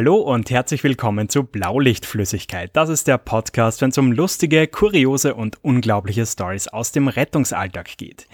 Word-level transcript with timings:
Hallo 0.00 0.16
und 0.16 0.48
herzlich 0.48 0.82
willkommen 0.82 1.28
zu 1.28 1.42
Blaulichtflüssigkeit. 1.42 2.70
Das 2.72 2.88
ist 2.88 3.06
der 3.06 3.18
Podcast, 3.18 3.82
wenn 3.82 3.90
es 3.90 3.98
um 3.98 4.12
lustige, 4.12 4.66
kuriose 4.66 5.34
und 5.34 5.62
unglaubliche 5.62 6.24
Stories 6.24 6.68
aus 6.68 6.90
dem 6.90 7.06
Rettungsalltag 7.06 7.98
geht. 7.98 8.26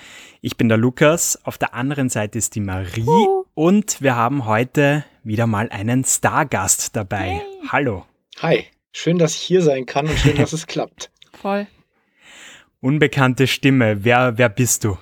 Ich 0.42 0.56
bin 0.56 0.68
der 0.68 0.78
Lukas, 0.78 1.44
auf 1.44 1.58
der 1.58 1.74
anderen 1.74 2.08
Seite 2.08 2.38
ist 2.38 2.54
die 2.54 2.60
Marie 2.60 3.02
uh. 3.02 3.46
und 3.55 4.00
wir 4.00 4.14
haben 4.14 4.46
heute 4.46 5.05
wieder 5.24 5.48
mal 5.48 5.68
einen 5.70 6.05
Stargast 6.05 6.94
dabei. 6.94 7.30
Yay. 7.30 7.42
Hallo. 7.70 8.06
Hi, 8.42 8.66
schön, 8.92 9.19
dass 9.19 9.34
ich 9.34 9.41
hier 9.41 9.62
sein 9.62 9.86
kann 9.86 10.06
und 10.06 10.16
schön, 10.20 10.36
dass 10.36 10.52
es 10.52 10.66
klappt. 10.69 11.10
Voll. 11.33 11.66
Unbekannte 12.78 13.48
Stimme, 13.48 14.05
wer, 14.05 14.38
wer 14.38 14.50
bist 14.50 14.84
du? 14.84 14.98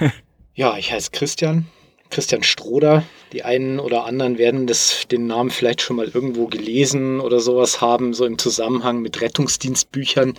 ja, 0.54 0.78
ich 0.78 0.90
heiße 0.90 1.10
Christian, 1.10 1.66
Christian 2.08 2.44
Stroder. 2.44 3.04
Die 3.32 3.44
einen 3.44 3.78
oder 3.78 4.04
anderen 4.04 4.38
werden 4.38 4.66
das, 4.66 5.06
den 5.10 5.26
Namen 5.26 5.50
vielleicht 5.50 5.82
schon 5.82 5.96
mal 5.96 6.08
irgendwo 6.08 6.46
gelesen 6.46 7.20
oder 7.20 7.40
sowas 7.40 7.80
haben, 7.80 8.14
so 8.14 8.24
im 8.24 8.38
Zusammenhang 8.38 9.00
mit 9.00 9.20
Rettungsdienstbüchern, 9.20 10.34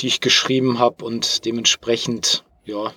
die 0.00 0.06
ich 0.06 0.20
geschrieben 0.20 0.78
habe 0.78 1.04
und 1.04 1.44
dementsprechend, 1.44 2.44
ja, 2.64 2.92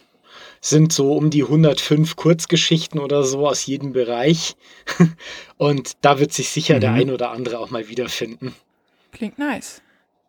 sind 0.64 0.94
so 0.94 1.14
um 1.14 1.30
die 1.30 1.44
105 1.44 2.16
Kurzgeschichten 2.16 3.00
oder 3.00 3.24
so 3.24 3.48
aus 3.48 3.66
jedem 3.66 3.92
Bereich. 3.92 4.56
Und 5.58 5.92
da 6.00 6.20
wird 6.20 6.32
sich 6.32 6.50
sicher 6.50 6.76
mhm. 6.76 6.80
der 6.80 6.94
ein 6.94 7.12
oder 7.12 7.32
andere 7.32 7.60
auch 7.60 7.70
mal 7.70 7.90
wiederfinden. 7.90 8.56
Klingt 9.12 9.38
nice. 9.38 9.82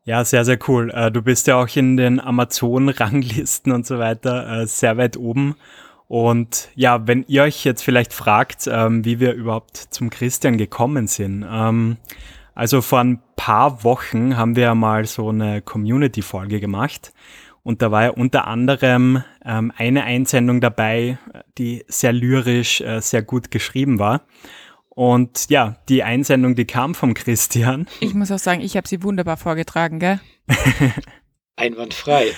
Ja, 0.04 0.24
sehr, 0.24 0.44
sehr 0.44 0.58
cool. 0.66 0.90
Äh, 0.90 1.12
du 1.12 1.22
bist 1.22 1.46
ja 1.46 1.62
auch 1.62 1.76
in 1.76 1.96
den 1.96 2.18
Amazon-Ranglisten 2.18 3.72
und 3.72 3.86
so 3.86 3.98
weiter 3.98 4.62
äh, 4.62 4.66
sehr 4.66 4.96
weit 4.98 5.16
oben. 5.16 5.54
Und 6.06 6.68
ja, 6.74 7.06
wenn 7.06 7.24
ihr 7.28 7.44
euch 7.44 7.64
jetzt 7.64 7.82
vielleicht 7.82 8.12
fragt, 8.12 8.68
ähm, 8.70 9.04
wie 9.04 9.20
wir 9.20 9.32
überhaupt 9.32 9.76
zum 9.76 10.10
Christian 10.10 10.58
gekommen 10.58 11.06
sind. 11.06 11.44
Ähm, 11.48 11.96
also 12.54 12.82
vor 12.82 13.00
ein 13.00 13.20
paar 13.36 13.82
Wochen 13.82 14.36
haben 14.36 14.54
wir 14.54 14.74
mal 14.74 15.06
so 15.06 15.30
eine 15.30 15.60
Community-Folge 15.60 16.60
gemacht. 16.60 17.12
Und 17.62 17.80
da 17.80 17.90
war 17.90 18.04
ja 18.04 18.10
unter 18.10 18.46
anderem 18.46 19.24
ähm, 19.44 19.72
eine 19.76 20.04
Einsendung 20.04 20.60
dabei, 20.60 21.18
die 21.56 21.84
sehr 21.88 22.12
lyrisch, 22.12 22.82
äh, 22.82 23.00
sehr 23.00 23.22
gut 23.22 23.50
geschrieben 23.50 23.98
war. 23.98 24.26
Und 24.90 25.50
ja, 25.50 25.78
die 25.88 26.04
Einsendung, 26.04 26.54
die 26.54 26.66
kam 26.66 26.94
vom 26.94 27.14
Christian. 27.14 27.86
Ich 28.00 28.14
muss 28.14 28.30
auch 28.30 28.38
sagen, 28.38 28.60
ich 28.60 28.76
habe 28.76 28.86
sie 28.86 29.02
wunderbar 29.02 29.36
vorgetragen, 29.36 29.98
gell? 29.98 30.20
Einwandfrei. 31.56 32.32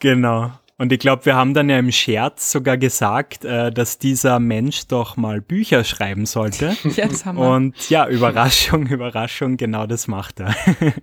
genau. 0.00 0.52
Und 0.80 0.92
ich 0.92 0.98
glaube, 0.98 1.26
wir 1.26 1.36
haben 1.36 1.52
dann 1.52 1.68
ja 1.68 1.78
im 1.78 1.92
Scherz 1.92 2.50
sogar 2.50 2.78
gesagt, 2.78 3.44
äh, 3.44 3.70
dass 3.70 3.98
dieser 3.98 4.40
Mensch 4.40 4.86
doch 4.86 5.18
mal 5.18 5.42
Bücher 5.42 5.84
schreiben 5.84 6.24
sollte. 6.24 6.74
Das 6.96 7.26
haben 7.26 7.36
wir. 7.36 7.50
Und 7.50 7.90
ja, 7.90 8.08
Überraschung, 8.08 8.86
Überraschung, 8.88 9.58
genau 9.58 9.86
das 9.86 10.08
macht 10.08 10.40
er. 10.40 10.56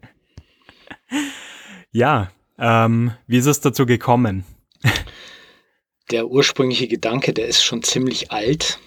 ja, 1.92 2.31
ähm, 2.58 3.11
wie 3.28 3.38
ist 3.38 3.45
es 3.45 3.61
dazu 3.61 3.86
gekommen? 3.86 4.45
Der 6.09 6.28
ursprüngliche 6.28 6.88
Gedanke, 6.88 7.31
der 7.31 7.45
ist 7.45 7.62
schon 7.64 7.84
ziemlich 7.84 8.31
alt. 8.31 8.80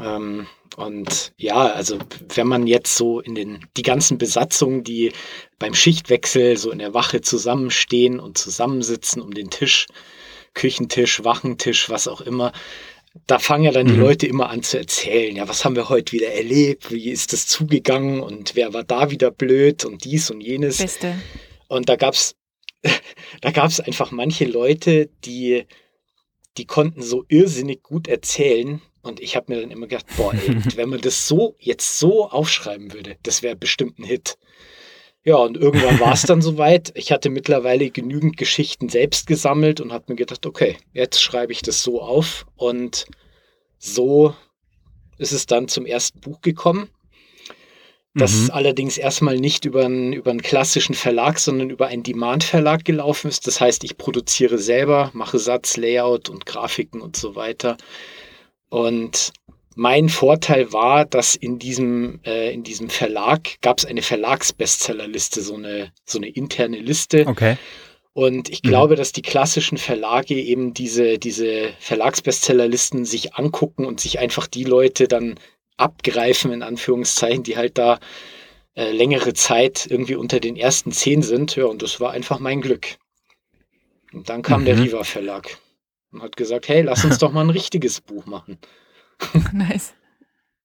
Ähm, 0.00 0.46
und 0.76 1.32
ja, 1.36 1.72
also 1.72 1.98
wenn 2.34 2.46
man 2.46 2.66
jetzt 2.66 2.96
so 2.96 3.20
in 3.20 3.34
den 3.34 3.66
die 3.76 3.82
ganzen 3.82 4.18
Besatzungen, 4.18 4.84
die 4.84 5.12
beim 5.58 5.74
Schichtwechsel 5.74 6.56
so 6.56 6.70
in 6.70 6.78
der 6.78 6.94
Wache 6.94 7.20
zusammenstehen 7.20 8.20
und 8.20 8.38
zusammensitzen 8.38 9.22
um 9.22 9.32
den 9.32 9.50
Tisch, 9.50 9.86
Küchentisch, 10.54 11.24
Wachentisch, 11.24 11.88
was 11.88 12.08
auch 12.08 12.20
immer. 12.20 12.52
Da 13.26 13.38
fangen 13.38 13.64
ja 13.64 13.72
dann 13.72 13.86
mhm. 13.86 13.92
die 13.92 13.98
Leute 13.98 14.26
immer 14.26 14.48
an 14.48 14.62
zu 14.62 14.78
erzählen, 14.78 15.36
ja, 15.36 15.46
was 15.46 15.64
haben 15.64 15.76
wir 15.76 15.88
heute 15.88 16.12
wieder 16.12 16.32
erlebt, 16.32 16.90
wie 16.90 17.10
ist 17.10 17.32
das 17.32 17.46
zugegangen 17.46 18.20
und 18.20 18.54
wer 18.54 18.72
war 18.72 18.84
da 18.84 19.10
wieder 19.10 19.30
blöd 19.30 19.84
und 19.84 20.04
dies 20.04 20.30
und 20.30 20.40
jenes. 20.40 20.78
Beste. 20.78 21.14
Und 21.68 21.88
da 21.88 21.96
gab 21.96 22.14
es 22.14 22.36
da 23.40 23.50
gab's 23.50 23.80
einfach 23.80 24.10
manche 24.10 24.44
Leute, 24.44 25.08
die, 25.24 25.64
die 26.56 26.66
konnten 26.66 27.02
so 27.02 27.24
irrsinnig 27.28 27.82
gut 27.82 28.08
erzählen. 28.08 28.80
Und 29.02 29.20
ich 29.20 29.36
habe 29.36 29.52
mir 29.52 29.60
dann 29.60 29.70
immer 29.70 29.86
gedacht, 29.86 30.06
boah, 30.16 30.32
ey, 30.32 30.56
wenn 30.76 30.88
man 30.88 31.00
das 31.00 31.26
so 31.26 31.56
jetzt 31.58 31.98
so 31.98 32.28
aufschreiben 32.30 32.92
würde, 32.92 33.16
das 33.22 33.42
wäre 33.42 33.56
bestimmt 33.56 33.98
ein 33.98 34.04
Hit. 34.04 34.38
Ja, 35.24 35.36
und 35.36 35.56
irgendwann 35.56 36.00
war 36.00 36.12
es 36.12 36.22
dann 36.22 36.42
soweit. 36.42 36.92
Ich 36.94 37.12
hatte 37.12 37.30
mittlerweile 37.30 37.90
genügend 37.90 38.36
Geschichten 38.36 38.88
selbst 38.88 39.26
gesammelt 39.26 39.80
und 39.80 39.92
habe 39.92 40.04
mir 40.08 40.16
gedacht, 40.16 40.46
okay, 40.46 40.76
jetzt 40.92 41.22
schreibe 41.22 41.52
ich 41.52 41.62
das 41.62 41.82
so 41.82 42.00
auf. 42.00 42.46
Und 42.56 43.06
so 43.78 44.34
ist 45.18 45.32
es 45.32 45.46
dann 45.46 45.68
zum 45.68 45.86
ersten 45.86 46.20
Buch 46.20 46.40
gekommen. 46.40 46.88
Das 48.14 48.32
mhm. 48.32 48.50
allerdings 48.50 48.98
erstmal 48.98 49.38
nicht 49.38 49.64
über 49.64 49.86
einen, 49.86 50.12
über 50.12 50.30
einen 50.30 50.42
klassischen 50.42 50.94
Verlag, 50.94 51.38
sondern 51.38 51.70
über 51.70 51.86
einen 51.86 52.02
Demand-Verlag 52.02 52.84
gelaufen 52.84 53.28
ist. 53.28 53.46
Das 53.46 53.60
heißt, 53.60 53.84
ich 53.84 53.96
produziere 53.96 54.58
selber, 54.58 55.10
mache 55.14 55.38
Satz, 55.38 55.78
Layout 55.78 56.28
und 56.28 56.44
Grafiken 56.44 57.00
und 57.00 57.16
so 57.16 57.36
weiter. 57.36 57.78
Und 58.72 59.34
mein 59.74 60.08
Vorteil 60.08 60.72
war, 60.72 61.04
dass 61.04 61.36
in 61.36 61.58
diesem, 61.58 62.20
äh, 62.24 62.54
in 62.54 62.62
diesem 62.62 62.88
Verlag 62.88 63.60
gab 63.60 63.78
es 63.78 63.84
eine 63.84 64.00
Verlagsbestsellerliste, 64.00 65.42
so 65.42 65.56
eine, 65.56 65.92
so 66.06 66.16
eine 66.16 66.30
interne 66.30 66.78
Liste. 66.78 67.26
Okay. 67.26 67.58
Und 68.14 68.48
ich 68.48 68.62
glaube, 68.62 68.94
mhm. 68.94 68.96
dass 68.96 69.12
die 69.12 69.20
klassischen 69.20 69.76
Verlage 69.76 70.36
eben 70.36 70.72
diese, 70.72 71.18
diese 71.18 71.74
Verlagsbestsellerlisten 71.80 73.04
sich 73.04 73.34
angucken 73.34 73.84
und 73.84 74.00
sich 74.00 74.20
einfach 74.20 74.46
die 74.46 74.64
Leute 74.64 75.06
dann 75.06 75.34
abgreifen, 75.76 76.50
in 76.50 76.62
Anführungszeichen, 76.62 77.42
die 77.42 77.58
halt 77.58 77.76
da 77.76 78.00
äh, 78.74 78.90
längere 78.90 79.34
Zeit 79.34 79.86
irgendwie 79.86 80.14
unter 80.14 80.40
den 80.40 80.56
ersten 80.56 80.92
zehn 80.92 81.20
sind. 81.20 81.56
Ja, 81.56 81.66
und 81.66 81.82
das 81.82 82.00
war 82.00 82.12
einfach 82.12 82.38
mein 82.38 82.62
Glück. 82.62 82.96
Und 84.14 84.30
dann 84.30 84.40
kam 84.40 84.62
mhm. 84.62 84.64
der 84.64 84.78
Riva 84.78 85.04
Verlag 85.04 85.58
und 86.12 86.22
hat 86.22 86.36
gesagt, 86.36 86.68
hey, 86.68 86.82
lass 86.82 87.04
uns 87.04 87.18
doch 87.18 87.32
mal 87.32 87.42
ein 87.42 87.50
richtiges 87.50 88.00
Buch 88.00 88.26
machen. 88.26 88.58
nice. 89.52 89.94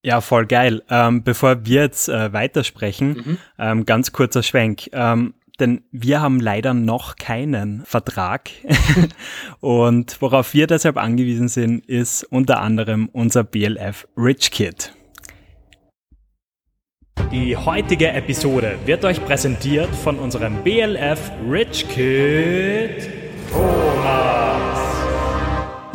Ja, 0.03 0.21
voll 0.21 0.45
geil. 0.45 0.83
Ähm, 0.89 1.23
bevor 1.23 1.65
wir 1.65 1.81
jetzt 1.81 2.07
äh, 2.07 2.31
weitersprechen, 2.31 3.09
mhm. 3.09 3.37
ähm, 3.57 3.85
ganz 3.85 4.11
kurzer 4.11 4.43
Schwenk. 4.43 4.89
Ähm, 4.93 5.33
denn 5.59 5.81
wir 5.91 6.21
haben 6.21 6.39
leider 6.39 6.73
noch 6.73 7.15
keinen 7.15 7.83
Vertrag. 7.85 8.49
und 9.59 10.21
worauf 10.21 10.53
wir 10.53 10.67
deshalb 10.67 10.97
angewiesen 10.97 11.47
sind, 11.47 11.85
ist 11.85 12.23
unter 12.23 12.61
anderem 12.61 13.09
unser 13.11 13.43
BLF 13.43 14.07
Rich 14.15 14.51
Kit. 14.51 14.93
Die 17.31 17.57
heutige 17.57 18.09
Episode 18.09 18.77
wird 18.85 19.03
euch 19.03 19.23
präsentiert 19.25 19.93
von 19.93 20.19
unserem 20.19 20.63
BLF 20.63 21.31
Rich 21.49 21.89
Kid 21.89 23.09
Thomas. 23.51 24.46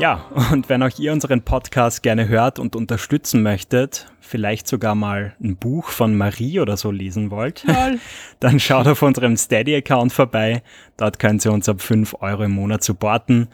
Ja, 0.03 0.25
und 0.51 0.69
wenn 0.69 0.83
auch 0.83 0.99
ihr 0.99 1.13
unseren 1.13 1.43
Podcast 1.43 2.03
gerne 2.03 2.27
hört 2.27 2.59
und 2.59 2.75
unterstützen 2.75 3.41
möchtet, 3.41 4.11
vielleicht 4.19 4.67
sogar 4.67 4.97
mal 4.97 5.37
ein 5.41 5.55
Buch 5.55 5.91
von 5.91 6.17
Marie 6.17 6.59
oder 6.59 6.77
so 6.77 6.91
lesen 6.91 7.31
wollt, 7.31 7.65
dann 8.41 8.59
schaut 8.59 8.89
auf 8.89 9.01
unserem 9.03 9.37
Steady-Account 9.37 10.13
vorbei. 10.13 10.65
Dort 10.97 11.21
könnt 11.21 11.45
ihr 11.45 11.53
uns 11.53 11.69
ab 11.69 11.81
5 11.81 12.17
Euro 12.19 12.43
im 12.43 12.51
Monat 12.51 12.83
supporten. 12.83 13.47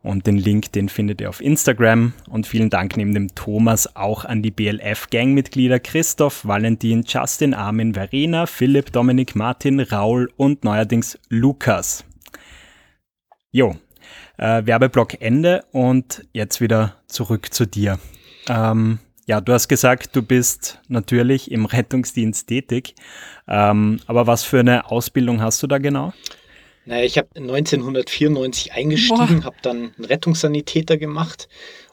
Und 0.00 0.28
den 0.28 0.36
Link, 0.36 0.70
den 0.70 0.88
findet 0.88 1.20
ihr 1.20 1.28
auf 1.28 1.40
Instagram. 1.40 2.12
Und 2.30 2.46
vielen 2.46 2.70
Dank 2.70 2.96
neben 2.96 3.12
dem 3.12 3.34
Thomas 3.34 3.96
auch 3.96 4.24
an 4.24 4.42
die 4.42 4.52
BLF-Gangmitglieder 4.52 5.80
Christoph, 5.80 6.46
Valentin, 6.46 7.02
Justin, 7.04 7.52
Armin, 7.52 7.94
Verena, 7.94 8.46
Philipp, 8.46 8.92
Dominik, 8.92 9.34
Martin, 9.34 9.80
Raul 9.80 10.30
und 10.36 10.62
neuerdings 10.62 11.18
Lukas. 11.30 12.04
Jo, 13.50 13.74
äh, 14.38 14.64
Werbeblock 14.64 15.20
Ende 15.20 15.64
und 15.72 16.26
jetzt 16.32 16.60
wieder 16.60 16.96
zurück 17.06 17.52
zu 17.52 17.66
dir. 17.66 17.98
Ähm, 18.48 18.98
ja, 19.26 19.40
du 19.40 19.52
hast 19.52 19.68
gesagt, 19.68 20.14
du 20.14 20.22
bist 20.22 20.80
natürlich 20.88 21.50
im 21.50 21.66
Rettungsdienst 21.66 22.46
tätig. 22.46 22.94
Ähm, 23.48 24.00
aber 24.06 24.26
was 24.26 24.44
für 24.44 24.60
eine 24.60 24.90
Ausbildung 24.90 25.40
hast 25.42 25.62
du 25.62 25.66
da 25.66 25.78
genau? 25.78 26.12
Naja, 26.84 27.04
ich 27.04 27.18
habe 27.18 27.28
1994 27.34 28.72
eingestiegen, 28.72 29.44
habe 29.44 29.56
dann 29.62 29.92
einen 29.96 30.04
Rettungssanitäter 30.04 30.96
gemacht. 30.96 31.48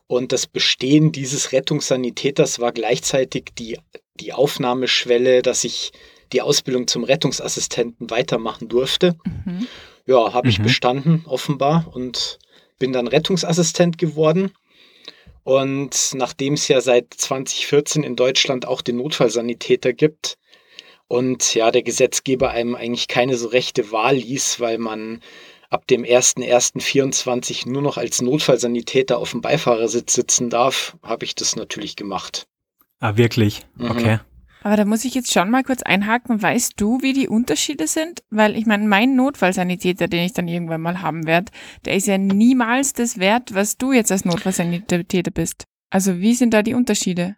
Und 0.06 0.32
das 0.32 0.46
Bestehen 0.46 1.12
dieses 1.12 1.52
Rettungssanitäters 1.52 2.60
war 2.60 2.72
gleichzeitig 2.72 3.46
die, 3.58 3.80
die 4.20 4.34
Aufnahmeschwelle, 4.34 5.42
dass 5.42 5.64
ich 5.64 5.92
die 6.34 6.42
Ausbildung 6.42 6.88
zum 6.88 7.04
Rettungsassistenten 7.04 8.12
weitermachen 8.12 8.70
durfte. 8.70 9.16
Mhm. 9.46 9.68
Ja, 10.06 10.34
habe 10.34 10.50
ich 10.50 10.60
mhm. 10.60 10.64
bestanden, 10.64 11.26
offenbar, 11.28 11.88
und 11.94 12.40
bin 12.80 12.92
dann 12.92 13.08
Rettungsassistent 13.08 13.98
geworden. 13.98 14.52
Und 15.44 16.12
nachdem 16.14 16.54
es 16.54 16.68
ja 16.68 16.82
seit 16.82 17.14
2014 17.14 18.04
in 18.04 18.16
Deutschland 18.16 18.66
auch 18.66 18.82
den 18.82 18.98
Notfallsanitäter 18.98 19.94
gibt 19.94 20.38
und 21.08 21.54
ja, 21.54 21.70
der 21.70 21.84
Gesetzgeber 21.84 22.52
einem 22.52 22.76
eigentlich 22.76 23.08
keine 23.08 23.36
so 23.38 23.50
rechte 23.50 23.92
Wahl 23.92 24.16
ließ, 24.16 24.60
weil 24.60 24.78
man 24.78 25.22
ab 25.70 25.88
dem 25.88 26.04
01.01.24 26.04 27.70
nur 27.70 27.82
noch 27.82 27.98
als 27.98 28.22
Notfallsanitäter 28.22 29.18
auf 29.18 29.32
dem 29.32 29.42
Beifahrersitz 29.42 30.14
sitzen 30.14 30.50
darf, 30.50 30.98
habe 31.04 31.26
ich 31.26 31.36
das 31.36 31.56
natürlich 31.56 31.96
gemacht. 31.96 32.48
Ah, 33.00 33.18
wirklich? 33.18 33.62
Mhm. 33.76 33.92
Okay. 33.92 34.20
Aber 34.64 34.78
da 34.78 34.86
muss 34.86 35.04
ich 35.04 35.14
jetzt 35.14 35.32
schon 35.32 35.50
mal 35.50 35.64
kurz 35.64 35.84
einhaken. 35.84 36.42
Weißt 36.42 36.74
du, 36.78 37.02
wie 37.02 37.14
die 37.14 37.28
Unterschiede 37.28 37.86
sind? 37.86 38.24
Weil 38.30 38.56
ich 38.56 38.66
meine, 38.66 38.88
mein 38.88 39.16
Notfallsanitäter, 39.16 40.08
den 40.08 40.24
ich 40.24 40.34
dann 40.34 40.48
irgendwann 40.48 40.82
mal 40.82 41.02
haben 41.02 41.28
werde, 41.28 41.52
der 41.86 41.96
ist 41.96 42.08
ja 42.08 42.18
niemals 42.18 42.94
das 42.94 43.20
wert, 43.20 43.54
was 43.54 43.78
du 43.78 43.92
jetzt 43.92 44.12
als 44.12 44.26
Notfallsanitäter 44.26 45.32
bist. 45.32 45.66
Also 45.90 46.20
wie 46.20 46.34
sind 46.34 46.54
da 46.54 46.64
die 46.64 46.74
Unterschiede? 46.74 47.36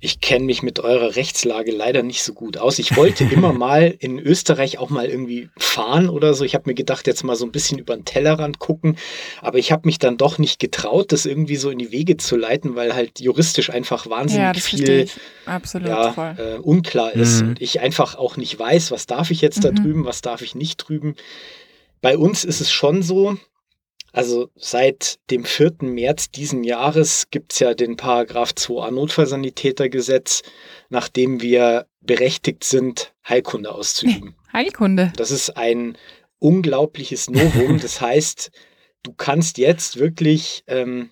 Ich 0.00 0.20
kenne 0.20 0.44
mich 0.44 0.62
mit 0.62 0.78
eurer 0.80 1.16
Rechtslage 1.16 1.72
leider 1.72 2.02
nicht 2.02 2.22
so 2.22 2.32
gut 2.34 2.58
aus. 2.58 2.78
Ich 2.78 2.96
wollte 2.96 3.24
immer 3.32 3.52
mal 3.52 3.94
in 3.98 4.18
Österreich 4.18 4.78
auch 4.78 4.90
mal 4.90 5.06
irgendwie 5.06 5.48
fahren 5.56 6.08
oder 6.08 6.34
so. 6.34 6.44
Ich 6.44 6.54
habe 6.54 6.68
mir 6.68 6.74
gedacht, 6.74 7.06
jetzt 7.06 7.24
mal 7.24 7.36
so 7.36 7.44
ein 7.44 7.52
bisschen 7.52 7.78
über 7.78 7.96
den 7.96 8.04
Tellerrand 8.04 8.58
gucken. 8.58 8.96
Aber 9.40 9.58
ich 9.58 9.72
habe 9.72 9.82
mich 9.86 9.98
dann 9.98 10.16
doch 10.16 10.38
nicht 10.38 10.58
getraut, 10.58 11.12
das 11.12 11.26
irgendwie 11.26 11.56
so 11.56 11.70
in 11.70 11.78
die 11.78 11.92
Wege 11.92 12.16
zu 12.16 12.36
leiten, 12.36 12.76
weil 12.76 12.94
halt 12.94 13.20
juristisch 13.20 13.70
einfach 13.70 14.08
wahnsinnig 14.08 14.44
ja, 14.44 14.54
viel 14.54 15.08
Absolut, 15.46 15.88
ja, 15.88 16.34
äh, 16.38 16.58
unklar 16.58 17.12
ist. 17.14 17.42
Mhm. 17.42 17.48
Und 17.48 17.62
ich 17.62 17.80
einfach 17.80 18.16
auch 18.16 18.36
nicht 18.36 18.58
weiß, 18.58 18.90
was 18.90 19.06
darf 19.06 19.30
ich 19.30 19.40
jetzt 19.40 19.64
da 19.64 19.70
Mhm. 19.70 19.76
drüben, 19.76 20.04
was 20.04 20.20
darf 20.20 20.42
ich 20.42 20.54
nicht 20.54 20.76
drüben. 20.76 21.14
Bei 22.02 22.18
uns 22.18 22.44
ist 22.44 22.60
es 22.60 22.70
schon 22.70 23.02
so, 23.02 23.36
also 24.16 24.48
seit 24.56 25.18
dem 25.30 25.44
4. 25.44 25.74
März 25.82 26.30
diesen 26.30 26.64
Jahres 26.64 27.26
gibt 27.30 27.52
es 27.52 27.58
ja 27.58 27.74
den 27.74 27.98
Paragraph 27.98 28.52
2a 28.52 28.90
Notfallsanitätergesetz, 28.90 30.42
nachdem 30.88 31.42
wir 31.42 31.86
berechtigt 32.00 32.64
sind, 32.64 33.12
Heilkunde 33.28 33.70
auszuüben. 33.70 34.34
Heilkunde. 34.54 35.12
Das 35.16 35.30
ist 35.30 35.58
ein 35.58 35.98
unglaubliches 36.38 37.28
Novum. 37.28 37.78
Das 37.82 38.00
heißt, 38.00 38.50
du 39.02 39.12
kannst 39.12 39.58
jetzt 39.58 39.98
wirklich, 39.98 40.64
ähm, 40.66 41.10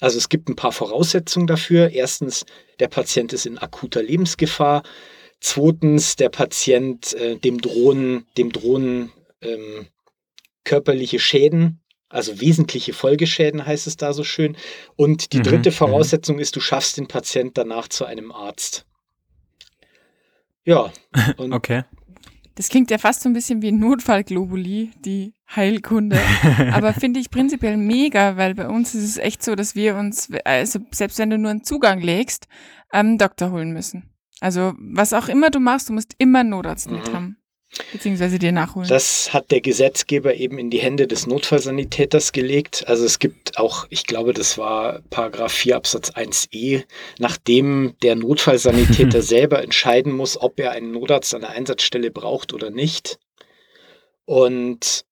also 0.00 0.16
es 0.16 0.30
gibt 0.30 0.48
ein 0.48 0.56
paar 0.56 0.72
Voraussetzungen 0.72 1.46
dafür. 1.46 1.90
Erstens, 1.90 2.46
der 2.80 2.88
Patient 2.88 3.34
ist 3.34 3.44
in 3.44 3.58
akuter 3.58 4.02
Lebensgefahr. 4.02 4.84
Zweitens, 5.38 6.16
der 6.16 6.30
Patient, 6.30 7.12
äh, 7.12 7.36
dem 7.36 7.60
drohen, 7.60 8.24
dem 8.38 8.52
drohen 8.52 9.12
ähm, 9.42 9.88
körperliche 10.64 11.18
Schäden, 11.18 11.81
also 12.12 12.40
wesentliche 12.40 12.92
Folgeschäden 12.92 13.64
heißt 13.66 13.86
es 13.86 13.96
da 13.96 14.12
so 14.12 14.22
schön. 14.24 14.56
Und 14.96 15.32
die 15.32 15.38
Mhm, 15.38 15.42
dritte 15.44 15.70
mhm. 15.70 15.74
Voraussetzung 15.74 16.38
ist, 16.38 16.54
du 16.56 16.60
schaffst 16.60 16.96
den 16.98 17.08
Patient 17.08 17.56
danach 17.58 17.88
zu 17.88 18.04
einem 18.04 18.30
Arzt. 18.32 18.86
Ja, 20.64 20.92
und 21.36 21.52
Okay. 21.52 21.84
Das 22.54 22.68
klingt 22.68 22.90
ja 22.90 22.98
fast 22.98 23.22
so 23.22 23.30
ein 23.30 23.32
bisschen 23.32 23.62
wie 23.62 23.72
Notfallglobuli, 23.72 24.90
die 25.02 25.32
Heilkunde. 25.56 26.20
Aber 26.72 26.92
finde 26.92 27.18
ich 27.18 27.30
prinzipiell 27.30 27.78
mega, 27.78 28.36
weil 28.36 28.54
bei 28.54 28.68
uns 28.68 28.94
ist 28.94 29.04
es 29.04 29.16
echt 29.16 29.42
so, 29.42 29.54
dass 29.54 29.74
wir 29.74 29.96
uns, 29.96 30.28
also 30.44 30.80
selbst 30.90 31.18
wenn 31.18 31.30
du 31.30 31.38
nur 31.38 31.50
einen 31.50 31.64
Zugang 31.64 32.00
legst, 32.00 32.48
einen 32.90 33.16
Doktor 33.16 33.52
holen 33.52 33.72
müssen. 33.72 34.10
Also 34.40 34.74
was 34.78 35.14
auch 35.14 35.28
immer 35.28 35.48
du 35.48 35.60
machst, 35.60 35.88
du 35.88 35.94
musst 35.94 36.14
immer 36.18 36.40
einen 36.40 36.50
Notarzt 36.50 36.90
Mhm. 36.90 36.96
mit 36.96 37.12
haben. 37.14 37.36
Beziehungsweise 37.90 38.38
dir 38.38 38.52
nachholen. 38.52 38.88
Das 38.88 39.32
hat 39.32 39.50
der 39.50 39.62
Gesetzgeber 39.62 40.34
eben 40.34 40.58
in 40.58 40.68
die 40.68 40.80
Hände 40.80 41.06
des 41.06 41.26
Notfallsanitäters 41.26 42.32
gelegt. 42.32 42.86
Also 42.86 43.04
es 43.06 43.18
gibt 43.18 43.58
auch, 43.58 43.86
ich 43.88 44.04
glaube, 44.06 44.34
das 44.34 44.58
war 44.58 45.00
Paragraph 45.08 45.52
4 45.52 45.76
Absatz 45.76 46.10
1e, 46.10 46.84
nachdem 47.18 47.94
der 48.02 48.16
Notfallsanitäter 48.16 49.22
selber 49.22 49.62
entscheiden 49.62 50.12
muss, 50.12 50.38
ob 50.38 50.60
er 50.60 50.72
einen 50.72 50.92
Notarzt 50.92 51.34
an 51.34 51.40
der 51.42 51.50
Einsatzstelle 51.50 52.10
braucht 52.10 52.52
oder 52.52 52.70
nicht. 52.70 53.18
Und 54.26 55.06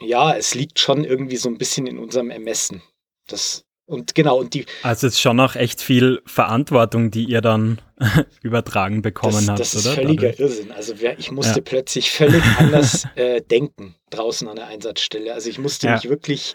ja, 0.00 0.36
es 0.36 0.54
liegt 0.54 0.78
schon 0.78 1.04
irgendwie 1.04 1.36
so 1.36 1.48
ein 1.48 1.58
bisschen 1.58 1.86
in 1.86 1.98
unserem 1.98 2.30
Ermessen. 2.30 2.82
Das, 3.26 3.63
und 3.86 4.14
genau, 4.14 4.38
und 4.38 4.54
die, 4.54 4.66
Also 4.82 5.06
es 5.06 5.14
ist 5.14 5.20
schon 5.20 5.36
noch 5.36 5.56
echt 5.56 5.80
viel 5.80 6.22
Verantwortung, 6.26 7.10
die 7.10 7.24
ihr 7.24 7.40
dann 7.40 7.80
übertragen 8.42 9.02
bekommen 9.02 9.34
das, 9.34 9.48
habt, 9.48 9.60
das 9.60 9.74
ist 9.74 9.86
oder? 9.86 9.94
völliger. 9.96 10.38
Irrsinn. 10.40 10.72
Also 10.72 10.94
ich 11.18 11.30
musste 11.30 11.58
Ja. 11.58 11.62
plötzlich 11.64 12.10
völlig 12.10 12.42
anders 12.58 13.06
äh, 13.14 13.40
denken 13.42 13.94
draußen 14.10 14.48
an 14.48 14.56
der 14.56 14.66
Einsatzstelle. 14.68 15.34
Also 15.34 15.50
ich 15.50 15.58
musste 15.58 15.86
Ja. 15.88 15.94
mich 15.94 16.08
wirklich 16.08 16.54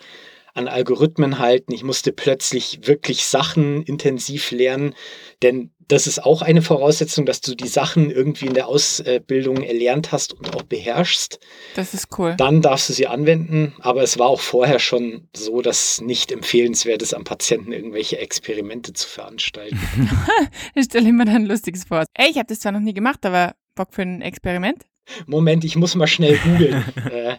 an 0.60 0.68
Algorithmen 0.68 1.40
halten. 1.40 1.74
Ich 1.74 1.84
musste 1.84 2.12
plötzlich 2.12 2.82
wirklich 2.84 3.26
Sachen 3.26 3.84
intensiv 3.84 4.52
lernen, 4.52 4.94
denn 5.42 5.72
das 5.88 6.06
ist 6.06 6.24
auch 6.24 6.44
eine 6.44 6.62
Voraussetzung, 6.62 7.26
dass 7.26 7.42
du 7.42 7.56
die 7.56 7.68
Sachen 7.68 8.12
irgendwie 8.12 8.46
in 8.46 8.54
der 8.54 8.68
Ausbildung 8.68 9.64
erlernt 9.64 10.12
hast 10.12 10.34
und 10.34 10.56
auch 10.56 10.62
beherrschst. 10.62 11.40
Das 11.76 11.96
ist 11.96 12.10
cool. 12.20 12.36
Dann 12.38 12.62
darfst 12.62 12.90
du 12.90 12.94
sie 12.94 13.08
anwenden, 13.08 13.74
aber 13.80 14.04
es 14.04 14.20
war 14.20 14.28
auch 14.28 14.40
vorher 14.40 14.78
schon 14.78 15.28
so, 15.36 15.64
dass 15.64 16.00
nicht 16.00 16.32
empfehlenswert 16.32 17.02
ist, 17.02 17.16
am 17.16 17.24
Patienten 17.24 17.72
irgendwelche 17.72 18.20
Experimente 18.20 18.94
zu 18.94 19.08
veranstalten. 19.08 19.80
Ich 20.76 20.86
stelle 20.86 21.12
mir 21.12 21.26
dann 21.26 21.36
ein 21.36 21.46
lustiges 21.48 21.86
vor. 21.86 22.06
Ey, 22.14 22.30
ich 22.30 22.38
habe 22.38 22.48
das 22.48 22.60
zwar 22.60 22.72
noch 22.72 22.80
nie 22.80 22.94
gemacht, 22.94 23.26
aber 23.26 23.56
Bock 23.76 23.94
für 23.94 24.04
ein 24.04 24.22
Experiment? 24.22 24.84
Moment, 25.26 25.64
ich 25.64 25.76
muss 25.76 25.96
mal 25.96 26.08
schnell 26.08 26.38
googeln. 26.38 26.84
äh, 27.12 27.38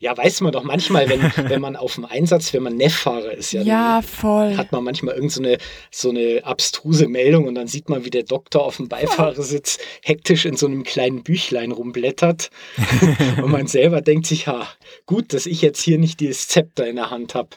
ja, 0.00 0.16
weiß 0.16 0.40
man 0.42 0.52
doch 0.52 0.64
manchmal, 0.64 1.08
wenn, 1.08 1.20
wenn 1.50 1.60
man 1.60 1.76
auf 1.76 1.94
dem 1.94 2.04
Einsatz, 2.04 2.52
wenn 2.52 2.62
man 2.62 2.76
Neffahrer 2.76 3.32
ist, 3.32 3.52
ja, 3.52 3.62
Ja, 3.62 4.02
voll. 4.02 4.56
hat 4.56 4.70
man 4.72 4.84
manchmal 4.84 5.14
irgend 5.14 5.32
so 5.32 5.40
eine, 5.42 5.58
so 5.90 6.10
eine 6.10 6.40
abstruse 6.44 7.08
Meldung 7.08 7.46
und 7.46 7.54
dann 7.54 7.66
sieht 7.68 7.88
man, 7.88 8.04
wie 8.04 8.10
der 8.10 8.24
Doktor 8.24 8.64
auf 8.64 8.76
dem 8.76 8.88
Beifahrersitz 8.88 9.78
hektisch 10.02 10.44
in 10.44 10.56
so 10.56 10.66
einem 10.66 10.82
kleinen 10.84 11.22
Büchlein 11.22 11.72
rumblättert. 11.72 12.50
und 13.42 13.50
man 13.50 13.66
selber 13.66 14.00
denkt 14.02 14.26
sich, 14.26 14.46
ha, 14.46 14.66
gut, 15.06 15.32
dass 15.32 15.46
ich 15.46 15.62
jetzt 15.62 15.80
hier 15.82 15.98
nicht 15.98 16.20
dieses 16.20 16.48
Zepter 16.48 16.86
in 16.86 16.96
der 16.96 17.10
Hand 17.10 17.34
habe. 17.34 17.50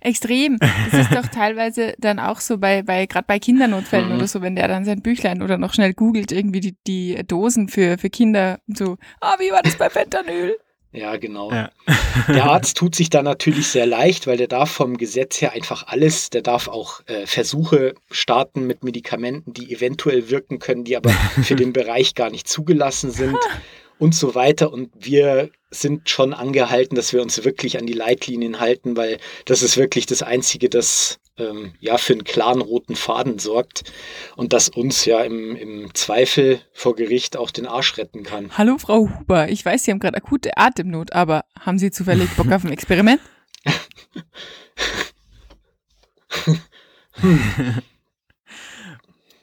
Extrem. 0.00 0.58
Das 0.90 1.00
ist 1.08 1.14
doch 1.14 1.26
teilweise 1.26 1.94
dann 1.98 2.18
auch 2.18 2.40
so 2.40 2.56
bei, 2.58 2.82
bei 2.82 3.06
gerade 3.06 3.26
bei 3.26 3.38
Kindernotfällen 3.38 4.08
Mhm. 4.10 4.16
oder 4.16 4.26
so, 4.26 4.40
wenn 4.40 4.56
der 4.56 4.66
dann 4.68 4.84
sein 4.84 5.02
Büchlein 5.02 5.42
oder 5.42 5.58
noch 5.58 5.74
schnell 5.74 5.92
googelt, 5.92 6.32
irgendwie 6.32 6.60
die, 6.60 6.76
die 6.86 7.22
Dosen 7.26 7.68
für, 7.68 7.98
für 7.98 8.08
Kinder 8.10 8.58
und 8.66 8.78
so, 8.78 8.96
ah, 9.20 9.34
wie 9.38 9.50
war 9.52 9.62
das 9.62 9.76
bei 9.76 9.90
Fentanyl? 9.90 10.56
Ja, 10.90 11.16
genau. 11.16 11.52
Ja. 11.52 11.70
Der 12.28 12.44
Arzt 12.50 12.76
tut 12.76 12.94
sich 12.94 13.10
da 13.10 13.22
natürlich 13.22 13.68
sehr 13.68 13.86
leicht, 13.86 14.26
weil 14.26 14.38
der 14.38 14.48
darf 14.48 14.70
vom 14.70 14.96
Gesetz 14.96 15.40
her 15.40 15.52
einfach 15.52 15.86
alles, 15.86 16.30
der 16.30 16.40
darf 16.40 16.66
auch 16.68 17.00
äh, 17.06 17.26
Versuche 17.26 17.94
starten 18.10 18.66
mit 18.66 18.82
Medikamenten, 18.84 19.52
die 19.52 19.72
eventuell 19.74 20.30
wirken 20.30 20.58
können, 20.58 20.84
die 20.84 20.96
aber 20.96 21.10
für 21.10 21.56
den 21.56 21.74
Bereich 21.74 22.14
gar 22.14 22.30
nicht 22.30 22.48
zugelassen 22.48 23.10
sind 23.10 23.36
und 23.98 24.14
so 24.14 24.34
weiter. 24.34 24.72
Und 24.72 24.90
wir 24.98 25.50
sind 25.70 26.08
schon 26.08 26.32
angehalten, 26.32 26.96
dass 26.96 27.12
wir 27.12 27.20
uns 27.22 27.44
wirklich 27.44 27.78
an 27.78 27.86
die 27.86 27.92
Leitlinien 27.92 28.60
halten, 28.60 28.96
weil 28.96 29.18
das 29.44 29.62
ist 29.62 29.76
wirklich 29.76 30.06
das 30.06 30.22
Einzige, 30.22 30.68
das 30.68 31.18
ähm, 31.36 31.74
ja 31.80 31.98
für 31.98 32.14
einen 32.14 32.24
klaren 32.24 32.60
roten 32.60 32.96
Faden 32.96 33.38
sorgt 33.38 33.84
und 34.36 34.52
das 34.52 34.68
uns 34.68 35.04
ja 35.04 35.20
im, 35.22 35.54
im 35.56 35.94
Zweifel 35.94 36.60
vor 36.72 36.96
Gericht 36.96 37.36
auch 37.36 37.50
den 37.50 37.66
Arsch 37.66 37.98
retten 37.98 38.22
kann. 38.22 38.50
Hallo 38.56 38.78
Frau 38.78 39.08
Huber, 39.18 39.48
ich 39.50 39.64
weiß, 39.64 39.84
Sie 39.84 39.90
haben 39.90 39.98
gerade 40.00 40.16
akute 40.16 40.56
Atemnot, 40.56 41.12
aber 41.12 41.44
haben 41.60 41.78
Sie 41.78 41.90
zufällig 41.90 42.30
Bock 42.30 42.50
auf 42.50 42.64
ein 42.64 42.72
Experiment? 42.72 43.20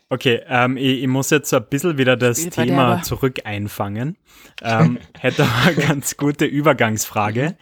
Okay, 0.09 0.41
ähm, 0.47 0.77
ich, 0.77 1.01
ich 1.01 1.07
muss 1.07 1.31
jetzt 1.31 1.49
so 1.49 1.57
ein 1.57 1.67
bisschen 1.67 1.97
wieder 1.97 2.15
das. 2.15 2.47
Thema 2.49 3.01
zurück 3.01 3.41
einfangen. 3.43 4.17
Ähm, 4.61 4.99
hätte 5.19 5.43
aber 5.43 5.69
eine 5.69 5.75
ganz 5.75 6.15
gute 6.17 6.45
Übergangsfrage. 6.45 7.57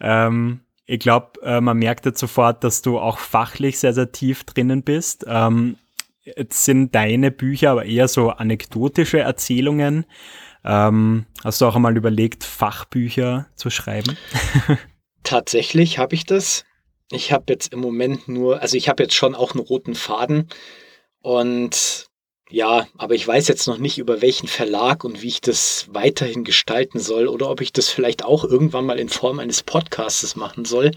Ähm, 0.00 0.60
ich 0.84 1.00
glaube, 1.00 1.40
äh, 1.42 1.60
man 1.60 1.78
merkt 1.78 2.04
jetzt 2.06 2.20
sofort, 2.20 2.62
dass 2.64 2.82
du 2.82 2.98
auch 2.98 3.18
fachlich 3.18 3.78
sehr, 3.78 3.94
sehr 3.94 4.12
tief 4.12 4.44
drinnen 4.44 4.82
bist. 4.82 5.24
Ähm, 5.26 5.76
jetzt 6.22 6.64
sind 6.64 6.94
deine 6.94 7.30
Bücher 7.30 7.70
aber 7.70 7.86
eher 7.86 8.08
so 8.08 8.30
anekdotische 8.30 9.20
Erzählungen. 9.20 10.04
Ähm, 10.64 11.24
hast 11.44 11.60
du 11.60 11.66
auch 11.66 11.76
einmal 11.76 11.96
überlegt, 11.96 12.44
Fachbücher 12.44 13.46
zu 13.54 13.70
schreiben? 13.70 14.16
Tatsächlich 15.22 15.98
habe 15.98 16.14
ich 16.14 16.26
das. 16.26 16.64
Ich 17.10 17.32
habe 17.32 17.44
jetzt 17.48 17.72
im 17.72 17.80
Moment 17.80 18.28
nur, 18.28 18.60
also 18.60 18.76
ich 18.76 18.88
habe 18.88 19.02
jetzt 19.04 19.14
schon 19.14 19.34
auch 19.34 19.52
einen 19.52 19.64
roten 19.64 19.94
Faden 19.94 20.48
und 21.26 22.06
ja, 22.50 22.86
aber 22.96 23.16
ich 23.16 23.26
weiß 23.26 23.48
jetzt 23.48 23.66
noch 23.66 23.78
nicht 23.78 23.98
über 23.98 24.22
welchen 24.22 24.46
Verlag 24.46 25.02
und 25.02 25.22
wie 25.22 25.26
ich 25.26 25.40
das 25.40 25.88
weiterhin 25.90 26.44
gestalten 26.44 27.00
soll 27.00 27.26
oder 27.26 27.50
ob 27.50 27.60
ich 27.60 27.72
das 27.72 27.88
vielleicht 27.88 28.24
auch 28.24 28.44
irgendwann 28.44 28.86
mal 28.86 29.00
in 29.00 29.08
Form 29.08 29.40
eines 29.40 29.64
Podcastes 29.64 30.36
machen 30.36 30.64
soll. 30.64 30.92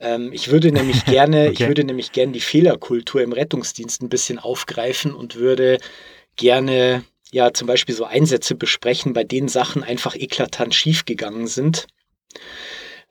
Ähm, 0.00 0.32
ich 0.32 0.50
würde 0.50 0.72
nämlich 0.72 1.04
gerne, 1.04 1.52
ich 1.52 1.60
Okay. 1.60 1.68
würde 1.68 1.84
nämlich 1.84 2.10
gerne 2.10 2.32
die 2.32 2.40
Fehlerkultur 2.40 3.22
im 3.22 3.32
Rettungsdienst 3.32 4.02
ein 4.02 4.08
bisschen 4.08 4.40
aufgreifen 4.40 5.14
und 5.14 5.36
würde 5.36 5.78
gerne 6.34 7.04
ja 7.30 7.54
zum 7.54 7.68
Beispiel 7.68 7.94
so 7.94 8.06
Einsätze 8.06 8.56
besprechen, 8.56 9.12
bei 9.12 9.22
denen 9.22 9.46
Sachen 9.46 9.84
einfach 9.84 10.16
eklatant 10.16 10.74
schiefgegangen 10.74 11.46
sind 11.46 11.86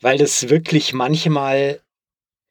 weil 0.01 0.17
das 0.17 0.50
wirklich 0.50 0.91
manchmal 0.93 1.79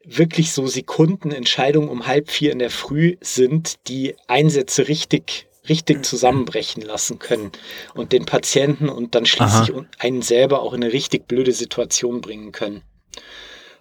wirklich 0.04 0.52
so 0.52 0.66
Sekundenentscheidungen 0.66 1.88
um 1.88 2.06
halb 2.06 2.30
vier 2.30 2.52
in 2.52 2.58
der 2.58 2.70
Früh 2.70 3.16
sind, 3.20 3.88
die 3.88 4.14
Einsätze 4.26 4.88
richtig, 4.88 5.46
richtig 5.68 6.04
zusammenbrechen 6.04 6.82
lassen 6.82 7.18
können 7.18 7.52
und 7.94 8.12
den 8.12 8.24
Patienten 8.24 8.88
und 8.88 9.14
dann 9.14 9.26
schließlich 9.26 9.72
Aha. 9.74 9.86
einen 9.98 10.22
selber 10.22 10.62
auch 10.62 10.72
in 10.72 10.82
eine 10.82 10.92
richtig 10.92 11.28
blöde 11.28 11.52
Situation 11.52 12.20
bringen 12.20 12.52
können. 12.52 12.82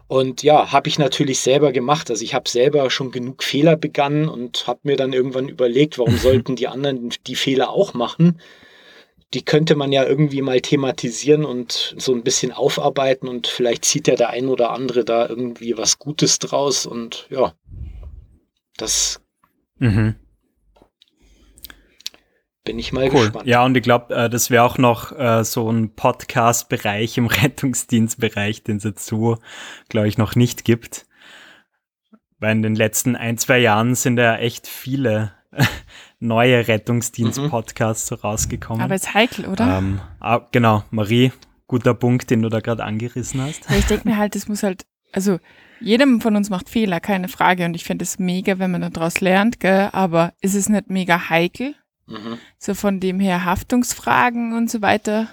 Und 0.07 0.43
ja, 0.43 0.73
habe 0.73 0.89
ich 0.89 0.99
natürlich 0.99 1.39
selber 1.39 1.71
gemacht. 1.71 2.09
Also 2.09 2.25
ich 2.25 2.33
habe 2.33 2.49
selber 2.49 2.89
schon 2.89 3.11
genug 3.11 3.43
Fehler 3.43 3.77
begangen 3.77 4.27
und 4.27 4.67
habe 4.67 4.81
mir 4.83 4.97
dann 4.97 5.13
irgendwann 5.13 5.47
überlegt, 5.47 5.97
warum 5.97 6.17
sollten 6.17 6.57
die 6.57 6.67
anderen 6.67 7.13
die 7.25 7.35
Fehler 7.35 7.69
auch 7.69 7.93
machen? 7.93 8.41
Die 9.33 9.43
könnte 9.43 9.75
man 9.75 9.91
ja 9.91 10.03
irgendwie 10.05 10.41
mal 10.41 10.59
thematisieren 10.59 11.45
und 11.45 11.95
so 11.97 12.13
ein 12.13 12.23
bisschen 12.23 12.51
aufarbeiten 12.51 13.29
und 13.29 13.47
vielleicht 13.47 13.85
zieht 13.85 14.07
ja 14.07 14.15
der 14.15 14.31
ein 14.31 14.47
oder 14.47 14.71
andere 14.71 15.05
da 15.05 15.27
irgendwie 15.27 15.77
was 15.77 15.99
Gutes 15.99 16.39
draus 16.39 16.85
und 16.85 17.27
ja, 17.29 17.53
das 18.77 19.21
mhm. 19.77 20.15
bin 22.63 22.79
ich 22.79 22.91
mal 22.91 23.09
cool. 23.13 23.25
gespannt. 23.25 23.47
Ja, 23.47 23.63
und 23.63 23.77
ich 23.77 23.83
glaube, 23.83 24.13
äh, 24.13 24.29
das 24.29 24.49
wäre 24.49 24.63
auch 24.63 24.77
noch 24.77 25.17
äh, 25.17 25.43
so 25.43 25.71
ein 25.71 25.93
Podcast-Bereich 25.95 27.17
im 27.17 27.27
Rettungsdienstbereich, 27.27 28.63
den 28.63 28.77
es 28.77 28.83
jetzt 28.83 29.05
so, 29.05 29.37
glaube 29.87 30.07
ich, 30.07 30.17
noch 30.17 30.35
nicht 30.35 30.65
gibt. 30.65 31.05
Weil 32.39 32.53
in 32.53 32.63
den 32.63 32.75
letzten 32.75 33.15
ein, 33.15 33.37
zwei 33.37 33.59
Jahren 33.59 33.93
sind 33.93 34.17
ja 34.17 34.35
echt 34.35 34.67
viele 34.67 35.33
neue 36.21 36.67
Rettungsdienst-Podcasts 36.67 38.09
mhm. 38.09 38.15
so 38.15 38.21
rausgekommen. 38.21 38.81
Aber 38.81 38.95
ist 38.95 39.13
heikel, 39.13 39.47
oder? 39.47 39.79
Ähm, 39.79 39.99
ah, 40.19 40.41
genau, 40.51 40.83
Marie, 40.91 41.31
guter 41.67 41.93
Punkt, 41.93 42.29
den 42.29 42.41
du 42.41 42.49
da 42.49 42.59
gerade 42.61 42.83
angerissen 42.83 43.41
hast. 43.41 43.69
Ja, 43.69 43.77
ich 43.77 43.85
denke 43.85 44.07
mir 44.07 44.17
halt, 44.17 44.35
das 44.35 44.47
muss 44.47 44.63
halt, 44.63 44.85
also 45.11 45.39
jedem 45.79 46.21
von 46.21 46.35
uns 46.35 46.49
macht 46.49 46.69
Fehler, 46.69 46.99
keine 46.99 47.27
Frage. 47.27 47.65
Und 47.65 47.75
ich 47.75 47.83
finde 47.83 48.03
es 48.03 48.19
mega, 48.19 48.59
wenn 48.59 48.71
man 48.71 48.91
daraus 48.93 49.19
lernt, 49.19 49.59
gell? 49.59 49.89
aber 49.91 50.33
ist 50.39 50.55
es 50.55 50.69
nicht 50.69 50.89
mega 50.89 51.29
heikel? 51.29 51.75
Mhm. 52.05 52.37
So 52.57 52.75
von 52.75 52.99
dem 52.99 53.19
her 53.19 53.43
Haftungsfragen 53.43 54.53
und 54.53 54.69
so 54.69 54.81
weiter. 54.81 55.27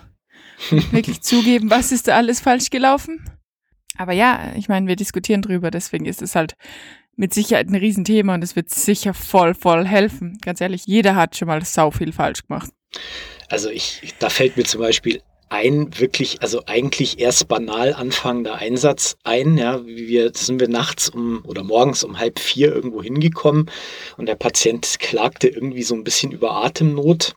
Wirklich 0.71 1.21
zugeben, 1.23 1.71
was 1.71 1.92
ist 1.92 2.09
da 2.09 2.16
alles 2.16 2.40
falsch 2.40 2.71
gelaufen? 2.71 3.30
Aber 3.97 4.12
ja, 4.12 4.52
ich 4.57 4.68
meine, 4.68 4.87
wir 4.87 4.97
diskutieren 4.97 5.42
drüber, 5.42 5.71
deswegen 5.71 6.07
ist 6.07 6.23
es 6.23 6.35
halt 6.35 6.57
mit 7.19 7.35
Sicherheit 7.35 7.69
ein 7.69 7.75
Riesenthema 7.75 8.35
und 8.35 8.45
es 8.45 8.57
wird 8.57 8.71
sicher 8.71 9.13
voll, 9.13 9.55
voll 9.55 9.85
helfen. 9.85 10.39
Ganz 10.41 10.61
ehrlich, 10.61 10.87
jeder 10.87 11.17
hat 11.17 11.37
schon 11.37 11.49
mal 11.49 11.65
sau 11.65 11.91
viel 11.91 12.13
falsch 12.13 12.47
gemacht. 12.47 12.71
Also 13.49 13.69
ich, 13.71 14.15
da 14.19 14.31
fällt 14.31 14.57
mir 14.57 14.65
zum 14.65 14.81
Beispiel 14.81 15.21
ein 15.49 15.99
wirklich, 15.99 16.43
also 16.43 16.63
eigentlich 16.67 17.19
erst 17.19 17.49
banal 17.49 17.95
anfangender 17.95 18.57
Einsatz 18.57 19.17
ein. 19.25 19.59
Ja, 19.59 19.85
wir 19.85 20.33
sind 20.35 20.61
wir 20.61 20.69
nachts 20.69 21.09
um 21.09 21.43
oder 21.45 21.65
morgens 21.65 22.05
um 22.05 22.19
halb 22.19 22.39
vier 22.39 22.75
irgendwo 22.75 23.03
hingekommen 23.03 23.71
und 24.17 24.27
der 24.27 24.37
Patient 24.37 24.99
klagte 24.99 25.49
irgendwie 25.49 25.83
so 25.83 25.95
ein 25.95 26.05
bisschen 26.05 26.33
über 26.33 26.53
Atemnot 26.65 27.35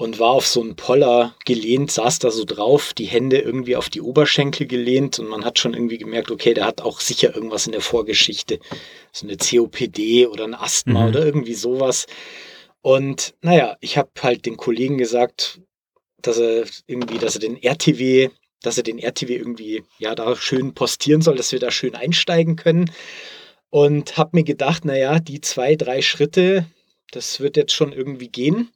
und 0.00 0.18
war 0.18 0.30
auf 0.30 0.46
so 0.46 0.62
einen 0.62 0.76
Poller 0.76 1.36
gelehnt, 1.44 1.90
saß 1.90 2.20
da 2.20 2.30
so 2.30 2.46
drauf, 2.46 2.94
die 2.94 3.04
Hände 3.04 3.36
irgendwie 3.36 3.76
auf 3.76 3.90
die 3.90 4.00
Oberschenkel 4.00 4.66
gelehnt 4.66 5.18
und 5.18 5.28
man 5.28 5.44
hat 5.44 5.58
schon 5.58 5.74
irgendwie 5.74 5.98
gemerkt, 5.98 6.30
okay, 6.30 6.54
der 6.54 6.64
hat 6.64 6.80
auch 6.80 7.00
sicher 7.00 7.34
irgendwas 7.34 7.66
in 7.66 7.72
der 7.72 7.82
Vorgeschichte, 7.82 8.60
so 9.12 9.26
eine 9.26 9.36
COPD 9.36 10.26
oder 10.26 10.44
ein 10.44 10.54
Asthma 10.54 11.02
mhm. 11.02 11.08
oder 11.08 11.26
irgendwie 11.26 11.52
sowas. 11.52 12.06
Und 12.80 13.34
naja, 13.42 13.76
ich 13.82 13.98
habe 13.98 14.08
halt 14.22 14.46
den 14.46 14.56
Kollegen 14.56 14.96
gesagt, 14.96 15.60
dass 16.22 16.38
er 16.38 16.64
irgendwie, 16.86 17.18
dass 17.18 17.34
er 17.34 17.40
den 17.42 17.62
RTW, 17.62 18.30
dass 18.62 18.78
er 18.78 18.84
den 18.84 18.98
RTW 18.98 19.36
irgendwie 19.36 19.82
ja 19.98 20.14
da 20.14 20.34
schön 20.34 20.72
postieren 20.72 21.20
soll, 21.20 21.36
dass 21.36 21.52
wir 21.52 21.60
da 21.60 21.70
schön 21.70 21.94
einsteigen 21.94 22.56
können. 22.56 22.90
Und 23.68 24.16
habe 24.16 24.30
mir 24.32 24.44
gedacht, 24.44 24.86
naja, 24.86 25.20
die 25.20 25.42
zwei, 25.42 25.76
drei 25.76 26.00
Schritte, 26.00 26.64
das 27.10 27.40
wird 27.40 27.58
jetzt 27.58 27.74
schon 27.74 27.92
irgendwie 27.92 28.28
gehen, 28.28 28.70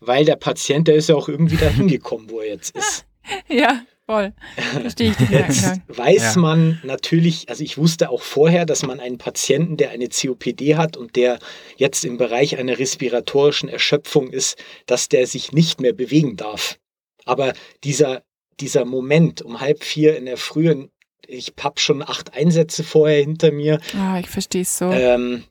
weil 0.00 0.24
der 0.24 0.36
Patient, 0.36 0.88
der 0.88 0.96
ist 0.96 1.08
ja 1.08 1.14
auch 1.14 1.28
irgendwie 1.28 1.56
da 1.56 1.68
hingekommen, 1.68 2.30
wo 2.30 2.40
er 2.40 2.48
jetzt 2.48 2.76
ist. 2.76 3.04
Ja, 3.46 3.82
voll. 4.06 4.32
Verstehe 4.80 5.10
ich 5.10 5.16
den 5.18 5.30
Jetzt 5.30 5.82
weiß 5.88 6.36
ja. 6.36 6.40
man 6.40 6.80
natürlich, 6.82 7.50
also 7.50 7.62
ich 7.62 7.76
wusste 7.76 8.08
auch 8.08 8.22
vorher, 8.22 8.64
dass 8.64 8.86
man 8.86 9.00
einen 9.00 9.18
Patienten, 9.18 9.76
der 9.76 9.90
eine 9.90 10.08
COPD 10.08 10.76
hat 10.76 10.96
und 10.96 11.14
der 11.14 11.38
jetzt 11.76 12.06
im 12.06 12.16
Bereich 12.16 12.56
einer 12.56 12.78
respiratorischen 12.78 13.68
Erschöpfung 13.68 14.30
ist, 14.30 14.56
dass 14.86 15.10
der 15.10 15.26
sich 15.26 15.52
nicht 15.52 15.82
mehr 15.82 15.92
bewegen 15.92 16.36
darf. 16.36 16.78
Aber 17.26 17.52
dieser, 17.84 18.22
dieser 18.60 18.86
Moment 18.86 19.42
um 19.42 19.60
halb 19.60 19.84
vier 19.84 20.16
in 20.16 20.24
der 20.24 20.38
frühen, 20.38 20.90
ich 21.26 21.52
habe 21.60 21.78
schon 21.78 22.02
acht 22.02 22.32
Einsätze 22.32 22.84
vorher 22.84 23.20
hinter 23.20 23.52
mir. 23.52 23.78
Ah, 23.94 24.18
ich 24.18 24.30
verstehe 24.30 24.62
es 24.62 24.78
so. 24.78 24.90
Ähm, 24.90 25.44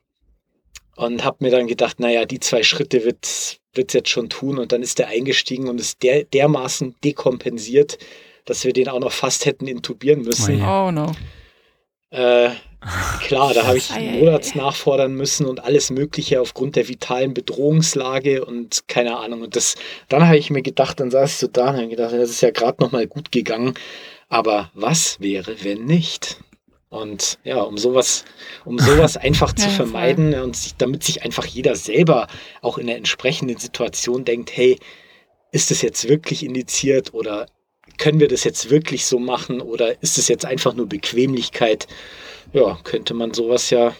und 0.97 1.23
habe 1.23 1.37
mir 1.41 1.51
dann 1.51 1.67
gedacht, 1.67 1.99
naja, 1.99 2.25
die 2.25 2.39
zwei 2.39 2.63
Schritte 2.63 3.05
wird 3.05 3.23
es 3.23 3.59
jetzt 3.93 4.09
schon 4.09 4.29
tun. 4.29 4.57
Und 4.57 4.71
dann 4.71 4.81
ist 4.81 4.97
der 4.97 5.07
eingestiegen 5.07 5.69
und 5.69 5.79
ist 5.79 6.01
der, 6.01 6.23
dermaßen 6.23 6.95
dekompensiert, 7.03 7.99
dass 8.45 8.65
wir 8.65 8.73
den 8.73 8.89
auch 8.89 8.99
noch 8.99 9.11
fast 9.11 9.45
hätten 9.45 9.67
intubieren 9.67 10.23
müssen. 10.23 10.61
Oh 10.63 10.91
no. 10.91 11.11
Äh, 12.09 12.49
klar, 13.21 13.53
da 13.53 13.67
habe 13.67 13.77
ich 13.77 13.91
Monats 13.91 14.55
nachfordern 14.55 15.13
müssen 15.13 15.45
und 15.45 15.63
alles 15.63 15.91
Mögliche 15.91 16.41
aufgrund 16.41 16.75
der 16.75 16.87
vitalen 16.87 17.35
Bedrohungslage 17.35 18.43
und 18.43 18.87
keine 18.87 19.17
Ahnung. 19.17 19.43
Und 19.43 19.55
das, 19.55 19.75
dann 20.09 20.25
habe 20.25 20.37
ich 20.37 20.49
mir 20.49 20.63
gedacht, 20.63 20.99
dann 20.99 21.11
saß 21.11 21.31
ich 21.31 21.37
so 21.37 21.47
da 21.47 21.69
und 21.69 21.77
habe 21.77 21.89
gedacht, 21.89 22.13
das 22.13 22.31
ist 22.31 22.41
ja 22.41 22.49
gerade 22.49 22.81
noch 22.81 22.91
mal 22.91 23.05
gut 23.05 23.31
gegangen. 23.31 23.75
Aber 24.29 24.71
was 24.73 25.19
wäre, 25.19 25.63
wenn 25.63 25.85
nicht? 25.85 26.39
Und 26.89 27.37
ja, 27.43 27.61
um 27.61 27.77
sowas, 27.77 28.23
um 28.63 28.79
sowas 28.79 29.17
einfach 29.17 29.53
zu 29.53 29.67
ja, 29.67 29.71
vermeiden 29.71 30.33
voll. 30.33 30.41
und 30.41 30.55
sich, 30.55 30.75
damit 30.75 31.03
sich 31.03 31.23
einfach 31.23 31.45
jeder 31.45 31.75
selber 31.75 32.27
auch 32.61 32.77
in 32.77 32.87
der 32.87 32.97
entsprechenden 32.97 33.57
Situation 33.57 34.23
denkt, 34.23 34.55
hey, 34.55 34.77
ist 35.51 35.71
es 35.71 35.81
jetzt 35.81 36.07
wirklich 36.07 36.43
indiziert 36.43 37.13
oder 37.13 37.47
können 37.97 38.19
wir 38.19 38.27
das 38.27 38.43
jetzt 38.43 38.69
wirklich 38.69 39.05
so 39.05 39.19
machen 39.19 39.61
oder 39.61 40.01
ist 40.01 40.17
es 40.17 40.27
jetzt 40.27 40.45
einfach 40.45 40.73
nur 40.73 40.87
Bequemlichkeit? 40.87 41.87
Ja, 42.53 42.77
könnte 42.83 43.13
man 43.13 43.33
sowas 43.33 43.69
ja 43.69 43.93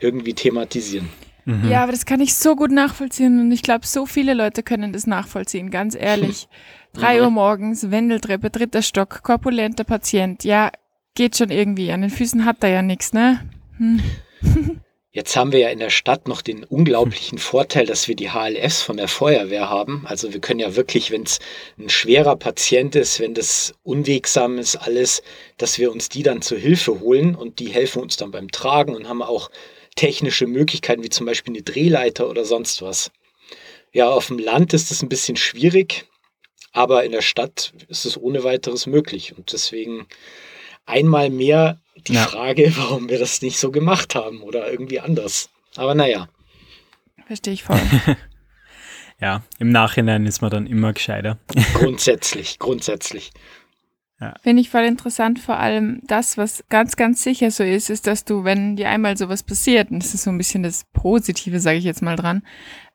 irgendwie 0.00 0.34
thematisieren. 0.34 1.08
Mhm. 1.44 1.68
Ja, 1.68 1.82
aber 1.82 1.92
das 1.92 2.06
kann 2.06 2.20
ich 2.20 2.34
so 2.34 2.54
gut 2.54 2.70
nachvollziehen 2.70 3.40
und 3.40 3.52
ich 3.52 3.62
glaube, 3.62 3.86
so 3.86 4.06
viele 4.06 4.34
Leute 4.34 4.62
können 4.62 4.92
das 4.92 5.06
nachvollziehen, 5.06 5.70
ganz 5.70 5.94
ehrlich. 5.94 6.48
Drei 6.92 7.16
mhm. 7.18 7.24
Uhr 7.24 7.30
morgens, 7.30 7.90
Wendeltreppe, 7.90 8.50
dritter 8.50 8.82
Stock, 8.82 9.22
korpulenter 9.22 9.84
Patient, 9.84 10.44
ja, 10.44 10.70
geht 11.14 11.36
schon 11.36 11.50
irgendwie. 11.50 11.92
An 11.92 12.02
den 12.02 12.10
Füßen 12.10 12.44
hat 12.44 12.62
er 12.62 12.70
ja 12.70 12.82
nichts, 12.82 13.12
ne? 13.12 13.48
Hm. 13.78 14.02
Jetzt 15.14 15.36
haben 15.36 15.52
wir 15.52 15.58
ja 15.58 15.68
in 15.68 15.78
der 15.78 15.90
Stadt 15.90 16.26
noch 16.26 16.40
den 16.40 16.64
unglaublichen 16.64 17.36
Vorteil, 17.36 17.84
dass 17.84 18.08
wir 18.08 18.16
die 18.16 18.30
HLFs 18.30 18.80
von 18.80 18.96
der 18.96 19.08
Feuerwehr 19.08 19.68
haben. 19.68 20.06
Also 20.06 20.32
wir 20.32 20.40
können 20.40 20.58
ja 20.58 20.74
wirklich, 20.74 21.10
wenn 21.10 21.24
es 21.24 21.38
ein 21.78 21.90
schwerer 21.90 22.34
Patient 22.34 22.96
ist, 22.96 23.20
wenn 23.20 23.34
das 23.34 23.74
unwegsam 23.82 24.56
ist, 24.56 24.76
alles, 24.76 25.22
dass 25.58 25.78
wir 25.78 25.92
uns 25.92 26.08
die 26.08 26.22
dann 26.22 26.40
zur 26.40 26.56
Hilfe 26.56 27.00
holen 27.00 27.34
und 27.34 27.58
die 27.58 27.68
helfen 27.68 28.00
uns 28.00 28.16
dann 28.16 28.30
beim 28.30 28.50
Tragen 28.50 28.94
und 28.94 29.06
haben 29.06 29.20
auch 29.20 29.50
technische 29.96 30.46
Möglichkeiten, 30.46 31.04
wie 31.04 31.10
zum 31.10 31.26
Beispiel 31.26 31.52
eine 31.52 31.62
Drehleiter 31.62 32.30
oder 32.30 32.46
sonst 32.46 32.80
was. 32.80 33.10
Ja, 33.92 34.08
auf 34.08 34.28
dem 34.28 34.38
Land 34.38 34.72
ist 34.72 34.90
es 34.90 35.02
ein 35.02 35.10
bisschen 35.10 35.36
schwierig, 35.36 36.06
aber 36.72 37.04
in 37.04 37.12
der 37.12 37.20
Stadt 37.20 37.74
ist 37.88 38.06
es 38.06 38.16
ohne 38.16 38.44
weiteres 38.44 38.86
möglich. 38.86 39.36
Und 39.36 39.52
deswegen 39.52 40.06
einmal 40.86 41.30
mehr 41.30 41.78
die 42.06 42.14
ja. 42.14 42.26
Frage, 42.26 42.72
warum 42.76 43.08
wir 43.08 43.18
das 43.18 43.42
nicht 43.42 43.58
so 43.58 43.70
gemacht 43.70 44.14
haben 44.14 44.42
oder 44.42 44.70
irgendwie 44.70 45.00
anders. 45.00 45.50
Aber 45.76 45.94
naja. 45.94 46.28
Verstehe 47.26 47.54
ich 47.54 47.62
voll. 47.62 47.80
ja, 49.20 49.42
im 49.58 49.70
Nachhinein 49.70 50.26
ist 50.26 50.42
man 50.42 50.50
dann 50.50 50.66
immer 50.66 50.92
gescheiter. 50.92 51.38
grundsätzlich, 51.74 52.58
grundsätzlich. 52.58 53.32
Ja. 54.20 54.34
Finde 54.40 54.62
ich 54.62 54.70
voll 54.70 54.84
interessant, 54.84 55.40
vor 55.40 55.58
allem 55.58 56.00
das, 56.04 56.38
was 56.38 56.64
ganz, 56.68 56.94
ganz 56.94 57.24
sicher 57.24 57.50
so 57.50 57.64
ist, 57.64 57.90
ist, 57.90 58.06
dass 58.06 58.24
du, 58.24 58.44
wenn 58.44 58.76
dir 58.76 58.88
einmal 58.88 59.16
sowas 59.16 59.42
passiert, 59.42 59.90
und 59.90 60.00
das 60.00 60.14
ist 60.14 60.22
so 60.22 60.30
ein 60.30 60.38
bisschen 60.38 60.62
das 60.62 60.84
Positive, 60.92 61.58
sage 61.58 61.78
ich 61.78 61.84
jetzt 61.84 62.02
mal 62.02 62.14
dran, 62.14 62.42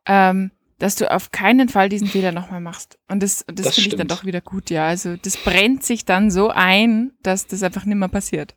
ähm, 0.06 0.51
dass 0.79 0.96
du 0.96 1.12
auf 1.12 1.31
keinen 1.31 1.69
Fall 1.69 1.89
diesen 1.89 2.07
Fehler 2.07 2.31
nochmal 2.31 2.62
machst. 2.62 3.00
Und 3.07 3.24
das, 3.24 3.43
das, 3.48 3.67
das 3.67 3.75
finde 3.75 3.89
ich 3.89 3.96
dann 3.96 4.07
doch 4.07 4.25
wieder 4.25 4.41
gut, 4.41 4.69
ja. 4.69 4.88
Also 4.88 5.15
das 5.17 5.38
brennt 5.38 5.84
sich 5.84 6.05
dann 6.05 6.29
so 6.29 6.50
ein, 6.50 7.13
dass 7.24 7.48
das 7.48 7.63
einfach 7.63 7.86
nicht 7.86 7.98
mehr 7.98 8.10
passiert. 8.10 8.55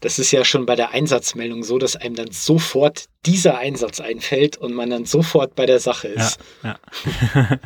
Das 0.01 0.19
ist 0.19 0.31
ja 0.31 0.45
schon 0.45 0.65
bei 0.65 0.77
der 0.77 0.93
Einsatzmeldung 0.93 1.65
so, 1.65 1.79
dass 1.79 1.97
einem 1.97 2.15
dann 2.15 2.31
sofort 2.31 3.07
dieser 3.27 3.59
Einsatz 3.59 4.01
einfällt 4.01 4.57
und 4.57 4.73
man 4.73 4.91
dann 4.91 5.07
sofort 5.07 5.57
bei 5.57 5.67
der 5.67 5.81
Sache 5.81 6.09
ist. 6.09 6.39
Ja, 6.63 6.79
ja. 7.35 7.59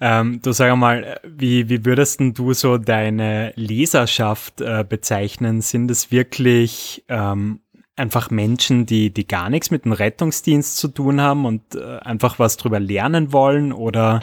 ähm, 0.20 0.40
du 0.42 0.52
sag 0.52 0.74
mal, 0.76 1.20
wie, 1.22 1.68
wie 1.68 1.84
würdest 1.84 2.20
du 2.20 2.52
so 2.54 2.78
deine 2.78 3.52
Leserschaft 3.54 4.60
äh, 4.60 4.84
bezeichnen? 4.88 5.60
Sind 5.60 5.90
es 5.92 6.10
wirklich 6.10 7.04
ähm, 7.08 7.60
einfach 7.96 8.30
Menschen, 8.30 8.86
die, 8.86 9.10
die 9.10 9.26
gar 9.26 9.50
nichts 9.50 9.70
mit 9.70 9.84
dem 9.84 9.92
Rettungsdienst 9.92 10.76
zu 10.76 10.88
tun 10.88 11.20
haben 11.20 11.44
und 11.44 11.74
äh, 11.74 11.98
einfach 11.98 12.38
was 12.38 12.56
drüber 12.56 12.80
lernen 12.80 13.32
wollen? 13.32 13.72
Oder 13.72 14.20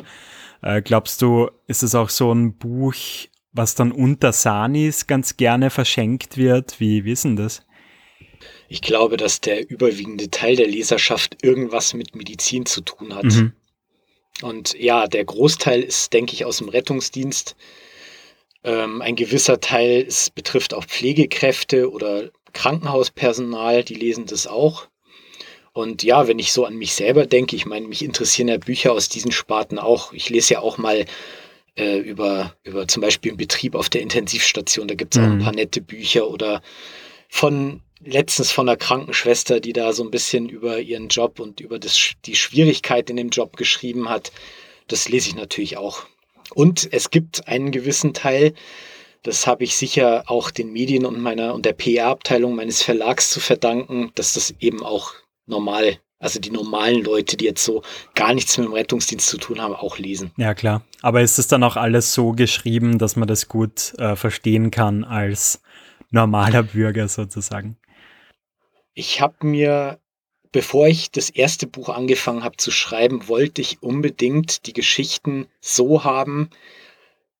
äh, 0.61 0.81
glaubst 0.81 1.21
du, 1.21 1.49
ist 1.67 1.83
es 1.83 1.95
auch 1.95 2.09
so 2.09 2.33
ein 2.33 2.57
Buch, 2.57 2.93
was 3.53 3.75
dann 3.75 3.91
unter 3.91 4.33
Sanis 4.33 5.07
ganz 5.07 5.37
gerne 5.37 5.69
verschenkt 5.69 6.37
wird? 6.37 6.79
Wie, 6.79 6.99
ist 6.99 7.23
denn 7.23 7.35
das? 7.35 7.65
Ich 8.69 8.81
glaube, 8.81 9.17
dass 9.17 9.41
der 9.41 9.69
überwiegende 9.69 10.29
Teil 10.29 10.55
der 10.55 10.67
Leserschaft 10.67 11.43
irgendwas 11.43 11.93
mit 11.93 12.15
Medizin 12.15 12.65
zu 12.65 12.81
tun 12.81 13.13
hat. 13.13 13.25
Mhm. 13.25 13.53
Und 14.41 14.73
ja, 14.79 15.07
der 15.07 15.25
Großteil 15.25 15.81
ist, 15.81 16.13
denke 16.13 16.33
ich, 16.33 16.45
aus 16.45 16.57
dem 16.57 16.69
Rettungsdienst. 16.69 17.55
Ähm, 18.63 19.01
ein 19.01 19.15
gewisser 19.15 19.59
Teil 19.59 20.05
es 20.07 20.29
betrifft 20.29 20.73
auch 20.73 20.85
Pflegekräfte 20.85 21.91
oder 21.91 22.31
Krankenhauspersonal, 22.53 23.83
die 23.83 23.95
lesen 23.95 24.25
das 24.25 24.47
auch. 24.47 24.87
Und 25.73 26.03
ja, 26.03 26.27
wenn 26.27 26.39
ich 26.39 26.51
so 26.51 26.65
an 26.65 26.75
mich 26.75 26.93
selber 26.93 27.25
denke, 27.25 27.55
ich 27.55 27.65
meine, 27.65 27.87
mich 27.87 28.03
interessieren 28.03 28.49
ja 28.49 28.57
Bücher 28.57 28.91
aus 28.91 29.07
diesen 29.09 29.31
Sparten 29.31 29.79
auch. 29.79 30.11
Ich 30.11 30.29
lese 30.29 30.55
ja 30.55 30.59
auch 30.59 30.77
mal 30.77 31.05
äh, 31.77 31.97
über, 31.99 32.55
über 32.63 32.87
zum 32.87 33.01
Beispiel 33.01 33.31
einen 33.31 33.37
Betrieb 33.37 33.75
auf 33.75 33.89
der 33.89 34.01
Intensivstation, 34.01 34.87
da 34.89 34.95
gibt 34.95 35.15
es 35.15 35.21
auch 35.21 35.25
ein 35.25 35.37
Mhm. 35.37 35.43
paar 35.43 35.55
nette 35.55 35.79
Bücher 35.81 36.29
oder 36.29 36.61
von 37.29 37.81
letztens 38.03 38.51
von 38.51 38.67
einer 38.67 38.77
Krankenschwester, 38.77 39.59
die 39.61 39.71
da 39.73 39.93
so 39.93 40.03
ein 40.03 40.11
bisschen 40.11 40.49
über 40.49 40.79
ihren 40.79 41.07
Job 41.07 41.39
und 41.39 41.61
über 41.61 41.79
das, 41.79 42.13
die 42.25 42.35
Schwierigkeit 42.35 43.09
in 43.09 43.15
dem 43.15 43.29
Job 43.29 43.55
geschrieben 43.55 44.09
hat. 44.09 44.31
Das 44.87 45.07
lese 45.07 45.29
ich 45.29 45.35
natürlich 45.35 45.77
auch. 45.77 46.03
Und 46.53 46.89
es 46.91 47.11
gibt 47.11 47.47
einen 47.47 47.71
gewissen 47.71 48.13
Teil, 48.13 48.53
das 49.23 49.45
habe 49.45 49.63
ich 49.63 49.75
sicher 49.75 50.23
auch 50.27 50.49
den 50.51 50.71
Medien 50.71 51.05
und 51.05 51.19
meiner 51.19 51.53
und 51.53 51.65
der 51.65 51.73
PR-Abteilung 51.73 52.55
meines 52.55 52.81
Verlags 52.81 53.29
zu 53.29 53.39
verdanken, 53.39 54.11
dass 54.15 54.33
das 54.33 54.55
eben 54.59 54.83
auch 54.83 55.13
normal, 55.45 55.97
also 56.19 56.39
die 56.39 56.49
normalen 56.49 57.03
Leute, 57.03 57.37
die 57.37 57.45
jetzt 57.45 57.63
so 57.63 57.83
gar 58.15 58.33
nichts 58.33 58.57
mit 58.57 58.67
dem 58.67 58.73
Rettungsdienst 58.73 59.27
zu 59.27 59.37
tun 59.37 59.61
haben, 59.61 59.75
auch 59.75 59.97
lesen. 59.97 60.31
Ja, 60.37 60.53
klar. 60.53 60.83
Aber 61.01 61.21
ist 61.21 61.37
es 61.37 61.47
dann 61.47 61.63
auch 61.63 61.75
alles 61.75 62.13
so 62.13 62.31
geschrieben, 62.31 62.97
dass 62.97 63.15
man 63.15 63.27
das 63.27 63.47
gut 63.47 63.93
äh, 63.99 64.15
verstehen 64.15 64.71
kann 64.71 65.03
als 65.03 65.61
normaler 66.09 66.63
Bürger 66.63 67.07
sozusagen? 67.07 67.77
Ich 68.93 69.21
habe 69.21 69.45
mir, 69.45 69.99
bevor 70.51 70.87
ich 70.87 71.11
das 71.11 71.29
erste 71.29 71.67
Buch 71.67 71.89
angefangen 71.89 72.43
habe 72.43 72.57
zu 72.57 72.71
schreiben, 72.71 73.27
wollte 73.27 73.61
ich 73.61 73.81
unbedingt 73.83 74.65
die 74.65 74.73
Geschichten 74.73 75.47
so 75.59 76.03
haben, 76.03 76.49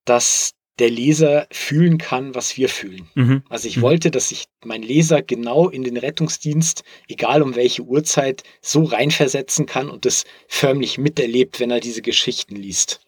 dass 0.05 0.53
der 0.79 0.89
Leser 0.89 1.47
fühlen 1.51 1.97
kann, 1.97 2.33
was 2.33 2.57
wir 2.57 2.69
fühlen. 2.69 3.09
Mhm. 3.13 3.43
Also 3.49 3.67
ich 3.67 3.77
Mhm. 3.77 3.81
wollte, 3.81 4.11
dass 4.11 4.29
sich 4.29 4.45
mein 4.63 4.81
Leser 4.81 5.21
genau 5.21 5.69
in 5.69 5.83
den 5.83 5.97
Rettungsdienst, 5.97 6.83
egal 7.07 7.41
um 7.41 7.55
welche 7.55 7.83
Uhrzeit, 7.83 8.43
so 8.61 8.83
reinversetzen 8.83 9.65
kann 9.65 9.89
und 9.89 10.05
das 10.05 10.23
förmlich 10.47 10.97
miterlebt, 10.97 11.59
wenn 11.59 11.71
er 11.71 11.79
diese 11.79 12.01
Geschichten 12.01 12.55
liest. 12.55 13.01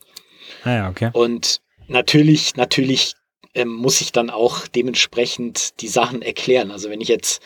Ah 0.64 0.72
ja, 0.76 0.90
okay. 0.90 1.10
Und 1.14 1.62
natürlich, 1.88 2.56
natürlich 2.56 3.16
ähm, 3.56 3.74
muss 3.74 4.02
ich 4.02 4.12
dann 4.12 4.30
auch 4.30 4.68
dementsprechend 4.68 5.82
die 5.82 5.88
Sachen 5.88 6.22
erklären. 6.22 6.72
Also 6.72 6.90
wenn 6.90 7.02
ich 7.02 7.08
jetzt 7.08 7.42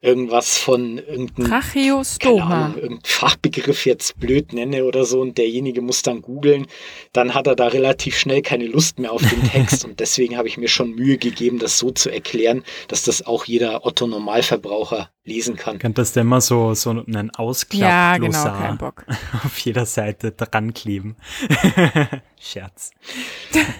irgendwas 0.00 0.58
von 0.58 0.98
irgendeinem 0.98 1.48
Tracheostoma. 1.48 2.66
Ahnung, 2.76 3.00
Fachbegriff 3.04 3.84
jetzt 3.86 4.18
blöd 4.18 4.52
nenne 4.52 4.84
oder 4.84 5.04
so 5.04 5.20
und 5.20 5.38
derjenige 5.38 5.82
muss 5.82 6.02
dann 6.02 6.22
googeln, 6.22 6.66
dann 7.12 7.34
hat 7.34 7.46
er 7.46 7.56
da 7.56 7.66
relativ 7.66 8.16
schnell 8.16 8.42
keine 8.42 8.66
Lust 8.66 8.98
mehr 8.98 9.12
auf 9.12 9.22
den 9.22 9.42
Text 9.44 9.84
und 9.86 10.00
deswegen 10.00 10.36
habe 10.36 10.48
ich 10.48 10.56
mir 10.56 10.68
schon 10.68 10.94
Mühe 10.94 11.18
gegeben, 11.18 11.58
das 11.58 11.78
so 11.78 11.90
zu 11.90 12.10
erklären, 12.10 12.62
dass 12.88 13.02
das 13.02 13.26
auch 13.26 13.44
jeder 13.44 13.84
Otto-Normalverbraucher 13.84 15.10
lesen 15.24 15.56
kann. 15.56 15.78
Könntest 15.78 16.16
du 16.16 16.20
immer 16.20 16.40
so, 16.40 16.74
so 16.74 16.90
einen 16.90 17.04
Ja, 17.06 17.12
genau, 17.12 17.36
Ausklapp-Glossar 17.36 18.58
kein 18.58 18.78
Bock. 18.78 19.04
auf 19.44 19.58
jeder 19.58 19.84
Seite 19.86 20.32
dran 20.32 20.72
kleben. 20.74 21.16
Scherz. 22.40 22.92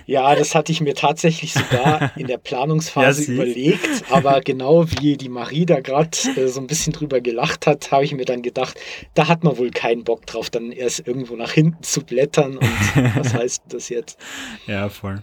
Ja, 0.06 0.34
das 0.34 0.54
hatte 0.54 0.72
ich 0.72 0.80
mir 0.80 0.94
tatsächlich 0.94 1.54
sogar 1.54 2.12
in 2.16 2.26
der 2.26 2.38
Planungsphase 2.38 3.26
Ja, 3.26 3.32
überlegt, 3.34 4.04
aber 4.10 4.40
genau 4.40 4.84
wie 4.90 5.16
die 5.16 5.28
Marie 5.28 5.64
da 5.64 5.80
gerade 5.80 6.07
äh, 6.36 6.48
so 6.48 6.60
ein 6.60 6.66
bisschen 6.66 6.92
drüber 6.92 7.20
gelacht 7.20 7.66
hat, 7.66 7.90
habe 7.90 8.04
ich 8.04 8.12
mir 8.12 8.24
dann 8.24 8.42
gedacht, 8.42 8.78
da 9.14 9.28
hat 9.28 9.44
man 9.44 9.58
wohl 9.58 9.70
keinen 9.70 10.04
Bock 10.04 10.26
drauf, 10.26 10.50
dann 10.50 10.72
erst 10.72 11.06
irgendwo 11.06 11.36
nach 11.36 11.52
hinten 11.52 11.82
zu 11.82 12.02
blättern 12.02 12.58
und 12.58 12.96
was 13.16 13.34
heißt 13.34 13.62
das 13.68 13.88
jetzt? 13.88 14.18
Ja, 14.66 14.88
voll. 14.88 15.22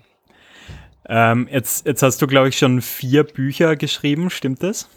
Ähm, 1.08 1.48
jetzt, 1.52 1.86
jetzt 1.86 2.02
hast 2.02 2.22
du, 2.22 2.28
glaube 2.28 2.50
ich, 2.50 2.58
schon 2.58 2.82
vier 2.82 3.24
Bücher 3.24 3.76
geschrieben, 3.76 4.30
stimmt 4.30 4.64
das? 4.64 4.90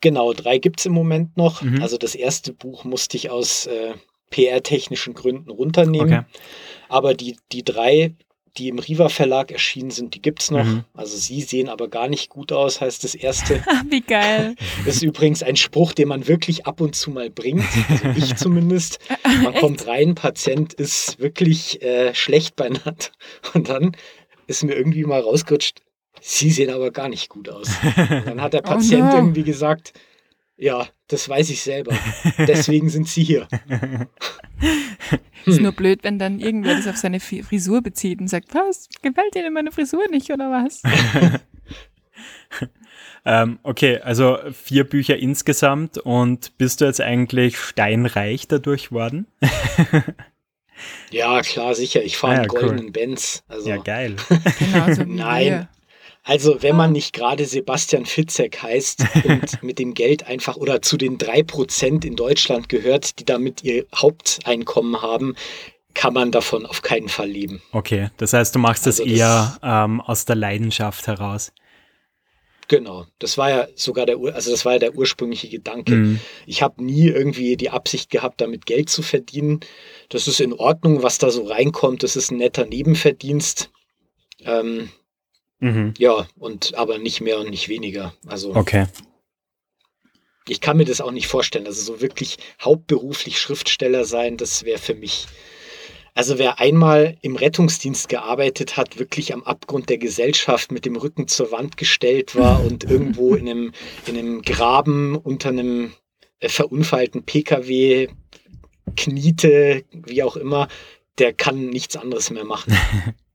Genau, 0.00 0.32
drei 0.32 0.58
gibt 0.58 0.80
es 0.80 0.86
im 0.86 0.92
Moment 0.92 1.36
noch. 1.36 1.62
Mhm. 1.62 1.82
Also 1.82 1.98
das 1.98 2.14
erste 2.14 2.52
Buch 2.52 2.84
musste 2.84 3.16
ich 3.16 3.30
aus 3.30 3.66
äh, 3.66 3.94
PR-technischen 4.30 5.14
Gründen 5.14 5.50
runternehmen. 5.50 6.20
Okay. 6.20 6.24
Aber 6.88 7.14
die, 7.14 7.36
die 7.52 7.64
drei, 7.64 8.14
die 8.56 8.68
im 8.68 8.78
Riva 8.78 9.08
Verlag 9.08 9.50
erschienen 9.50 9.90
sind, 9.90 10.14
die 10.14 10.22
gibt 10.22 10.42
es 10.42 10.50
noch. 10.50 10.64
Mhm. 10.64 10.84
Also 10.94 11.16
sie 11.16 11.40
sehen 11.42 11.68
aber 11.68 11.88
gar 11.88 12.08
nicht 12.08 12.28
gut 12.28 12.52
aus, 12.52 12.80
heißt 12.80 13.04
das 13.04 13.14
erste. 13.14 13.62
Wie 13.88 14.00
geil. 14.00 14.54
Das 14.84 14.96
ist 14.96 15.02
übrigens 15.02 15.42
ein 15.42 15.56
Spruch, 15.56 15.92
den 15.92 16.08
man 16.08 16.26
wirklich 16.28 16.66
ab 16.66 16.80
und 16.80 16.94
zu 16.94 17.10
mal 17.10 17.30
bringt. 17.30 17.64
Also 17.88 18.08
ich 18.16 18.36
zumindest. 18.36 18.98
Man 19.42 19.54
kommt 19.54 19.86
rein, 19.86 20.14
Patient 20.14 20.72
ist 20.74 21.18
wirklich 21.18 21.82
äh, 21.82 22.14
schlecht 22.14 22.56
bei 22.56 22.68
Nacht. 22.68 23.12
Und 23.54 23.68
dann 23.68 23.96
ist 24.46 24.64
mir 24.64 24.74
irgendwie 24.74 25.04
mal 25.04 25.20
rausgerutscht, 25.20 25.80
Sie 26.22 26.50
sehen 26.50 26.70
aber 26.70 26.90
gar 26.90 27.08
nicht 27.08 27.30
gut 27.30 27.48
aus. 27.48 27.70
Und 27.96 28.26
dann 28.26 28.42
hat 28.42 28.52
der 28.52 28.60
Oh 28.66 28.68
Patient 28.68 29.08
no. 29.08 29.14
irgendwie 29.14 29.42
gesagt, 29.42 29.94
ja, 30.60 30.86
das 31.08 31.28
weiß 31.28 31.50
ich 31.50 31.62
selber. 31.62 31.96
Deswegen 32.38 32.88
sind 32.90 33.08
Sie 33.08 33.24
hier. 33.24 33.48
Ist 35.46 35.56
Hm. 35.56 35.62
nur 35.64 35.72
blöd, 35.72 36.04
wenn 36.04 36.18
dann 36.18 36.38
irgendwer 36.38 36.76
das 36.76 36.86
auf 36.86 36.96
seine 36.98 37.18
Frisur 37.18 37.80
bezieht 37.82 38.20
und 38.20 38.28
sagt, 38.28 38.54
was, 38.54 38.88
gefällt 39.02 39.34
dir 39.34 39.42
denn 39.42 39.54
meine 39.54 39.72
Frisur 39.72 40.06
nicht 40.10 40.30
oder 40.30 40.50
was? 40.50 40.82
Ähm, 43.24 43.58
okay, 43.62 43.98
also 44.00 44.38
vier 44.52 44.84
Bücher 44.84 45.18
insgesamt 45.18 45.98
und 45.98 46.56
bist 46.56 46.80
du 46.80 46.86
jetzt 46.86 47.02
eigentlich 47.02 47.58
steinreich 47.58 48.48
dadurch 48.48 48.92
worden? 48.92 49.26
Ja, 51.10 51.42
klar, 51.42 51.74
sicher. 51.74 52.02
Ich 52.02 52.16
fahre 52.16 52.32
Ah, 52.32 52.36
ja, 52.36 52.40
einen 52.42 52.50
cool. 52.52 52.60
goldenen 52.60 52.92
Benz. 52.92 53.42
Also, 53.46 53.68
Ja, 53.68 53.76
geil. 53.76 54.16
Genau, 54.58 54.92
so 54.94 55.04
Nein. 55.06 55.68
Also 56.30 56.62
wenn 56.62 56.76
man 56.76 56.92
nicht 56.92 57.12
gerade 57.12 57.44
Sebastian 57.44 58.06
Fitzek 58.06 58.62
heißt 58.62 59.04
und 59.24 59.62
mit 59.64 59.80
dem 59.80 59.94
Geld 59.94 60.28
einfach 60.28 60.56
oder 60.56 60.80
zu 60.80 60.96
den 60.96 61.18
drei 61.18 61.42
Prozent 61.42 62.04
in 62.04 62.14
Deutschland 62.14 62.68
gehört, 62.68 63.18
die 63.18 63.24
damit 63.24 63.64
ihr 63.64 63.84
Haupteinkommen 63.94 65.02
haben, 65.02 65.34
kann 65.92 66.14
man 66.14 66.30
davon 66.30 66.66
auf 66.66 66.82
keinen 66.82 67.08
Fall 67.08 67.28
leben. 67.28 67.60
Okay, 67.72 68.10
das 68.16 68.32
heißt, 68.32 68.54
du 68.54 68.60
machst 68.60 68.86
das 68.86 69.00
Also 69.00 69.10
das- 69.10 69.18
eher 69.18 69.58
ähm, 69.64 70.00
aus 70.00 70.24
der 70.24 70.36
Leidenschaft 70.36 71.08
heraus. 71.08 71.52
Genau, 72.68 73.06
das 73.18 73.36
war 73.36 73.50
ja 73.50 73.66
sogar 73.74 74.06
der, 74.06 74.16
also 74.32 74.52
das 74.52 74.64
war 74.64 74.74
ja 74.74 74.78
der 74.78 74.94
ursprüngliche 74.94 75.48
Gedanke. 75.48 75.92
Mhm. 75.96 76.20
Ich 76.46 76.62
habe 76.62 76.84
nie 76.84 77.08
irgendwie 77.08 77.56
die 77.56 77.70
Absicht 77.70 78.08
gehabt, 78.10 78.40
damit 78.40 78.66
Geld 78.66 78.88
zu 78.88 79.02
verdienen. 79.02 79.58
Das 80.10 80.28
ist 80.28 80.40
in 80.40 80.52
Ordnung, 80.52 81.02
was 81.02 81.18
da 81.18 81.30
so 81.32 81.42
reinkommt. 81.42 82.04
Das 82.04 82.14
ist 82.14 82.30
ein 82.30 82.36
netter 82.38 82.66
Nebenverdienst. 82.66 83.70
Ähm, 84.44 84.90
Mhm. 85.60 85.94
ja, 85.98 86.26
und 86.38 86.74
aber 86.74 86.98
nicht 86.98 87.20
mehr 87.20 87.38
und 87.38 87.50
nicht 87.50 87.68
weniger. 87.68 88.12
Also 88.26 88.54
Okay. 88.54 88.86
ich 90.48 90.60
kann 90.60 90.76
mir 90.76 90.84
das 90.86 91.00
auch 91.00 91.12
nicht 91.12 91.26
vorstellen. 91.28 91.66
Also 91.66 91.82
so 91.82 92.00
wirklich 92.00 92.38
hauptberuflich 92.62 93.38
Schriftsteller 93.38 94.04
sein, 94.04 94.36
das 94.36 94.64
wäre 94.64 94.78
für 94.78 94.94
mich. 94.94 95.26
Also 96.12 96.38
wer 96.38 96.58
einmal 96.58 97.16
im 97.22 97.36
Rettungsdienst 97.36 98.08
gearbeitet 98.08 98.76
hat, 98.76 98.98
wirklich 98.98 99.32
am 99.32 99.44
Abgrund 99.44 99.88
der 99.88 99.98
Gesellschaft 99.98 100.72
mit 100.72 100.84
dem 100.84 100.96
Rücken 100.96 101.28
zur 101.28 101.52
Wand 101.52 101.76
gestellt 101.76 102.34
war 102.34 102.64
und 102.64 102.84
irgendwo 102.84 103.34
in 103.34 103.48
einem, 103.48 103.72
in 104.06 104.18
einem 104.18 104.42
Graben 104.42 105.14
unter 105.14 105.50
einem 105.50 105.92
äh, 106.40 106.48
verunfallten 106.48 107.22
Pkw 107.22 108.08
kniete, 108.96 109.84
wie 109.92 110.22
auch 110.24 110.36
immer, 110.36 110.66
der 111.18 111.32
kann 111.32 111.68
nichts 111.68 111.96
anderes 111.96 112.30
mehr 112.30 112.44
machen. 112.44 112.76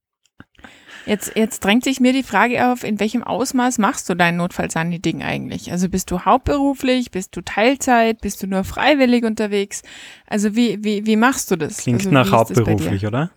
Jetzt, 1.05 1.33
jetzt 1.35 1.63
drängt 1.63 1.83
sich 1.83 1.99
mir 1.99 2.13
die 2.13 2.23
Frage 2.23 2.71
auf, 2.71 2.83
in 2.83 2.99
welchem 2.99 3.23
Ausmaß 3.23 3.77
machst 3.77 4.09
du 4.09 4.15
dein 4.15 4.37
Notfallsani-Ding 4.37 5.21
eigentlich? 5.21 5.71
Also 5.71 5.87
bist 5.87 6.09
du 6.09 6.21
hauptberuflich, 6.21 7.11
bist 7.11 7.35
du 7.35 7.41
Teilzeit, 7.41 8.21
bist 8.21 8.41
du 8.41 8.47
nur 8.47 8.63
freiwillig 8.63 9.23
unterwegs? 9.23 9.83
Also 10.25 10.55
wie, 10.55 10.83
wie, 10.83 11.05
wie 11.05 11.15
machst 11.15 11.51
du 11.51 11.55
das? 11.55 11.77
Klingt 11.77 11.99
also, 11.99 12.11
nach 12.11 12.31
hauptberuflich, 12.31 13.05
oder? 13.05 13.31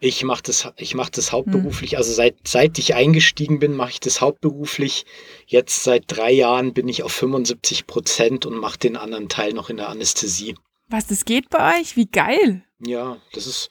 Ich 0.00 0.22
mache 0.22 0.42
das, 0.42 0.68
ich 0.76 0.94
mach 0.94 1.10
das 1.10 1.32
hauptberuflich. 1.32 1.96
Also 1.96 2.12
seit, 2.12 2.36
seit 2.46 2.78
ich 2.78 2.94
eingestiegen 2.94 3.58
bin, 3.58 3.74
mache 3.74 3.90
ich 3.90 4.00
das 4.00 4.20
hauptberuflich. 4.20 5.06
Jetzt 5.46 5.82
seit 5.82 6.04
drei 6.06 6.32
Jahren 6.32 6.72
bin 6.72 6.88
ich 6.88 7.02
auf 7.02 7.12
75 7.12 7.86
Prozent 7.86 8.46
und 8.46 8.56
mache 8.56 8.78
den 8.78 8.96
anderen 8.96 9.28
Teil 9.28 9.52
noch 9.52 9.70
in 9.70 9.76
der 9.76 9.88
Anästhesie. 9.88 10.54
Was, 10.88 11.06
das 11.06 11.24
geht 11.24 11.50
bei 11.50 11.78
euch? 11.78 11.96
Wie 11.96 12.06
geil. 12.06 12.62
Ja, 12.80 13.18
das 13.32 13.46
ist, 13.46 13.70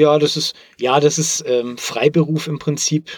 ja, 0.00 0.18
das 0.18 0.36
ist, 0.36 0.54
ja, 0.78 0.98
das 1.00 1.18
ist 1.18 1.44
ähm, 1.46 1.78
Freiberuf 1.78 2.46
im 2.48 2.58
Prinzip. 2.58 3.10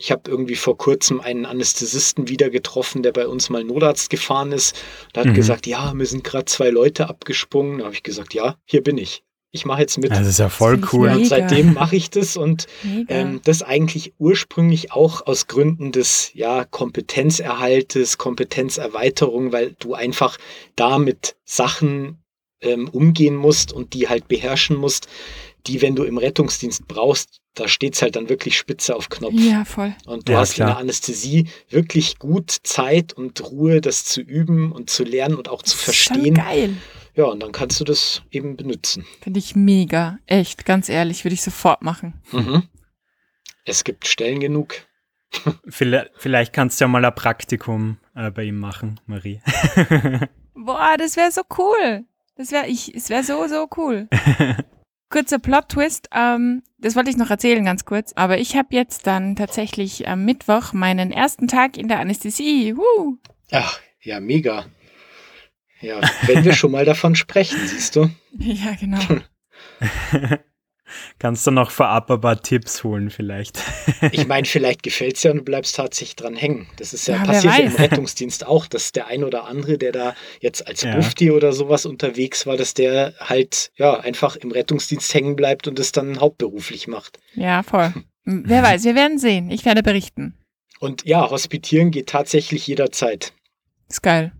Ich 0.00 0.12
habe 0.12 0.30
irgendwie 0.30 0.54
vor 0.54 0.78
kurzem 0.78 1.20
einen 1.20 1.44
Anästhesisten 1.44 2.28
wieder 2.28 2.50
getroffen, 2.50 3.02
der 3.02 3.12
bei 3.12 3.26
uns 3.26 3.50
mal 3.50 3.64
Notarzt 3.64 4.10
gefahren 4.10 4.52
ist. 4.52 4.76
Der 5.14 5.22
hat 5.24 5.30
Mhm. 5.30 5.34
gesagt, 5.34 5.66
ja, 5.66 5.92
mir 5.92 6.06
sind 6.06 6.22
gerade 6.22 6.44
zwei 6.44 6.70
Leute 6.70 7.08
abgesprungen. 7.08 7.78
Da 7.78 7.84
habe 7.86 7.94
ich 7.94 8.04
gesagt, 8.04 8.32
ja, 8.32 8.56
hier 8.64 8.82
bin 8.82 8.96
ich. 8.96 9.24
Ich 9.50 9.64
mache 9.64 9.80
jetzt 9.80 9.96
mit. 9.98 10.10
Das 10.10 10.26
ist 10.26 10.38
ja 10.38 10.50
voll 10.50 10.78
ich 10.78 10.92
cool. 10.92 11.08
und 11.08 11.24
seitdem 11.26 11.72
mache 11.72 11.96
ich 11.96 12.10
das 12.10 12.36
und 12.36 12.66
ähm, 13.08 13.40
das 13.44 13.62
eigentlich 13.62 14.12
ursprünglich 14.18 14.92
auch 14.92 15.26
aus 15.26 15.46
Gründen 15.46 15.90
des 15.90 16.30
ja, 16.34 16.64
Kompetenzerhaltes, 16.64 18.18
Kompetenzerweiterung, 18.18 19.50
weil 19.52 19.74
du 19.78 19.94
einfach 19.94 20.38
da 20.76 20.98
mit 20.98 21.36
Sachen 21.44 22.18
ähm, 22.60 22.88
umgehen 22.88 23.36
musst 23.36 23.72
und 23.72 23.94
die 23.94 24.08
halt 24.08 24.28
beherrschen 24.28 24.76
musst, 24.76 25.08
die, 25.66 25.82
wenn 25.82 25.96
du 25.96 26.04
im 26.04 26.18
Rettungsdienst 26.18 26.86
brauchst, 26.88 27.40
da 27.54 27.66
steht 27.68 27.94
es 27.94 28.02
halt 28.02 28.16
dann 28.16 28.28
wirklich 28.28 28.56
spitze 28.56 28.94
auf 28.94 29.08
Knopf. 29.08 29.34
Ja, 29.34 29.64
voll. 29.64 29.94
Und 30.06 30.28
du 30.28 30.32
Ja, 30.32 30.38
hast 30.38 30.54
klar. 30.54 30.68
in 30.68 30.74
der 30.74 30.80
Anästhesie 30.80 31.48
wirklich 31.68 32.18
gut 32.18 32.50
Zeit 32.62 33.12
und 33.12 33.42
Ruhe, 33.50 33.80
das 33.80 34.04
zu 34.04 34.20
üben 34.20 34.70
und 34.72 34.90
zu 34.90 35.02
lernen 35.04 35.34
und 35.34 35.48
auch 35.48 35.62
zu 35.62 35.76
Das 35.76 35.88
ist 35.88 35.96
Schon 35.96 36.14
verstehen. 36.16 36.34
geil. 36.34 36.76
Ja, 37.14 37.24
und 37.24 37.40
dann 37.42 37.50
kannst 37.52 37.80
du 37.80 37.84
das 37.84 38.22
eben 38.30 38.56
benutzen. 38.56 39.04
Finde 39.20 39.40
ich 39.40 39.56
mega. 39.56 40.18
Echt, 40.26 40.64
ganz 40.64 40.88
ehrlich, 40.88 41.24
würde 41.24 41.34
ich 41.34 41.42
sofort 41.42 41.82
machen. 41.82 42.14
Mhm. 42.30 42.62
Es 43.64 43.82
gibt 43.82 44.06
Stellen 44.06 44.38
genug. 44.40 44.74
Vielleicht, 45.68 46.10
vielleicht 46.16 46.52
kannst 46.54 46.80
du 46.80 46.84
ja 46.84 46.88
mal 46.88 47.04
ein 47.04 47.14
Praktikum 47.14 47.98
äh, 48.14 48.30
bei 48.30 48.44
ihm 48.44 48.58
machen, 48.58 48.98
Marie. 49.04 49.42
Boah, 50.54 50.96
das 50.96 51.16
wäre 51.16 51.30
so 51.32 51.42
cool. 51.58 52.04
Das 52.36 52.50
wäre 52.52 52.66
ich, 52.66 52.94
es 52.94 53.10
wäre 53.10 53.24
so, 53.24 53.46
so 53.48 53.68
cool. 53.76 54.08
Kurzer 55.10 55.38
Plot-Twist, 55.38 56.10
ähm, 56.14 56.62
das 56.78 56.94
wollte 56.94 57.10
ich 57.10 57.16
noch 57.16 57.30
erzählen 57.30 57.64
ganz 57.64 57.84
kurz, 57.84 58.12
aber 58.14 58.38
ich 58.38 58.56
habe 58.56 58.68
jetzt 58.72 59.06
dann 59.06 59.36
tatsächlich 59.36 60.06
am 60.06 60.24
Mittwoch 60.24 60.72
meinen 60.72 61.10
ersten 61.10 61.48
Tag 61.48 61.76
in 61.76 61.88
der 61.88 62.00
Anästhesie. 62.00 62.76
Woo. 62.76 63.16
Ach, 63.50 63.80
ja, 64.02 64.20
mega. 64.20 64.66
Ja, 65.80 66.00
wenn 66.26 66.44
wir 66.44 66.52
schon 66.52 66.72
mal 66.72 66.84
davon 66.84 67.14
sprechen, 67.14 67.58
siehst 67.66 67.96
du. 67.96 68.10
Ja, 68.38 68.74
genau. 68.78 69.00
kannst 71.18 71.46
du 71.46 71.50
noch 71.50 71.70
vorab 71.70 72.10
ein 72.10 72.20
paar 72.20 72.40
Tipps 72.40 72.84
holen, 72.84 73.10
vielleicht. 73.10 73.58
Ich 74.12 74.26
meine, 74.26 74.46
vielleicht 74.46 74.82
gefällt 74.82 75.16
es 75.16 75.22
ja 75.24 75.30
und 75.32 75.38
du 75.38 75.42
bleibst 75.44 75.74
tatsächlich 75.76 76.16
dran 76.16 76.34
hängen. 76.36 76.68
Das 76.76 76.92
ist 76.92 77.08
ja, 77.08 77.16
Ja, 77.16 77.24
passiert 77.24 77.58
ja 77.58 77.64
im. 77.64 77.72
Rettungsdienst 77.78 78.46
auch, 78.46 78.66
dass 78.66 78.92
der 78.92 79.06
ein 79.08 79.24
oder 79.24 79.44
andere, 79.46 79.76
der 79.78 79.92
da 79.92 80.14
jetzt 80.40 80.66
als 80.66 80.82
Ja. 80.82 80.94
Bufti 80.94 81.30
oder 81.30 81.52
sowas 81.52 81.84
unterwegs 81.86 82.46
war, 82.46 82.56
dass 82.56 82.74
der 82.74 83.14
halt 83.18 83.70
ja 83.76 83.98
einfach 84.00 84.36
im 84.36 84.50
Rettungsdienst 84.52 85.12
hängen 85.14 85.36
bleibt 85.36 85.66
und 85.68 85.78
es 85.78 85.92
dann 85.92 86.20
hauptberuflich 86.20 86.86
macht. 86.88 87.18
Ja, 87.34 87.62
voll. 87.62 87.92
Wer 88.24 88.62
weiß, 88.62 88.84
wir 88.84 88.94
werden 88.94 89.18
sehen. 89.18 89.50
Ich 89.50 89.64
werde 89.64 89.82
berichten. 89.82 90.34
Und 90.80 91.04
ja, 91.04 91.28
hospitieren 91.28 91.90
geht 91.90 92.08
tatsächlich 92.08 92.66
jederzeit. 92.66 93.32
Ist 93.88 94.02
geil. 94.02 94.32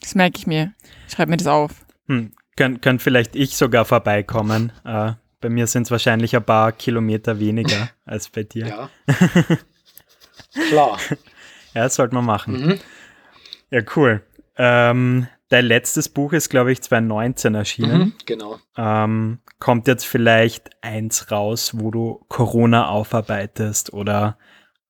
Das 0.00 0.14
merke 0.14 0.38
ich 0.38 0.46
mir. 0.46 0.74
Ich 1.08 1.14
schreibe 1.14 1.30
mir 1.30 1.36
das 1.38 1.46
auf. 1.46 1.70
Hm, 2.06 2.32
könnt, 2.56 2.82
könnt 2.82 3.02
vielleicht 3.02 3.34
ich 3.36 3.56
sogar 3.56 3.84
vorbeikommen. 3.84 4.72
Äh, 4.84 5.12
bei 5.46 5.50
mir 5.50 5.68
sind 5.68 5.84
es 5.84 5.92
wahrscheinlich 5.92 6.34
ein 6.34 6.42
paar 6.42 6.72
Kilometer 6.72 7.38
weniger 7.38 7.88
als 8.04 8.28
bei 8.28 8.42
dir. 8.42 8.66
Ja, 8.66 8.90
Ja. 10.56 10.62
Klar. 10.68 10.98
das 11.72 11.94
sollte 11.94 12.16
man 12.16 12.24
machen. 12.24 12.66
Mhm. 12.66 12.80
Ja, 13.70 13.82
cool. 13.94 14.24
Ähm, 14.56 15.28
dein 15.48 15.64
letztes 15.66 16.08
Buch 16.08 16.32
ist, 16.32 16.48
glaube 16.48 16.72
ich, 16.72 16.82
2019 16.82 17.54
erschienen. 17.54 17.98
Mhm. 18.00 18.12
Genau. 18.26 18.58
Ähm, 18.76 19.38
kommt 19.60 19.86
jetzt 19.86 20.04
vielleicht 20.04 20.70
eins 20.80 21.30
raus, 21.30 21.72
wo 21.74 21.92
du 21.92 22.24
Corona 22.26 22.88
aufarbeitest 22.88 23.92
oder 23.92 24.36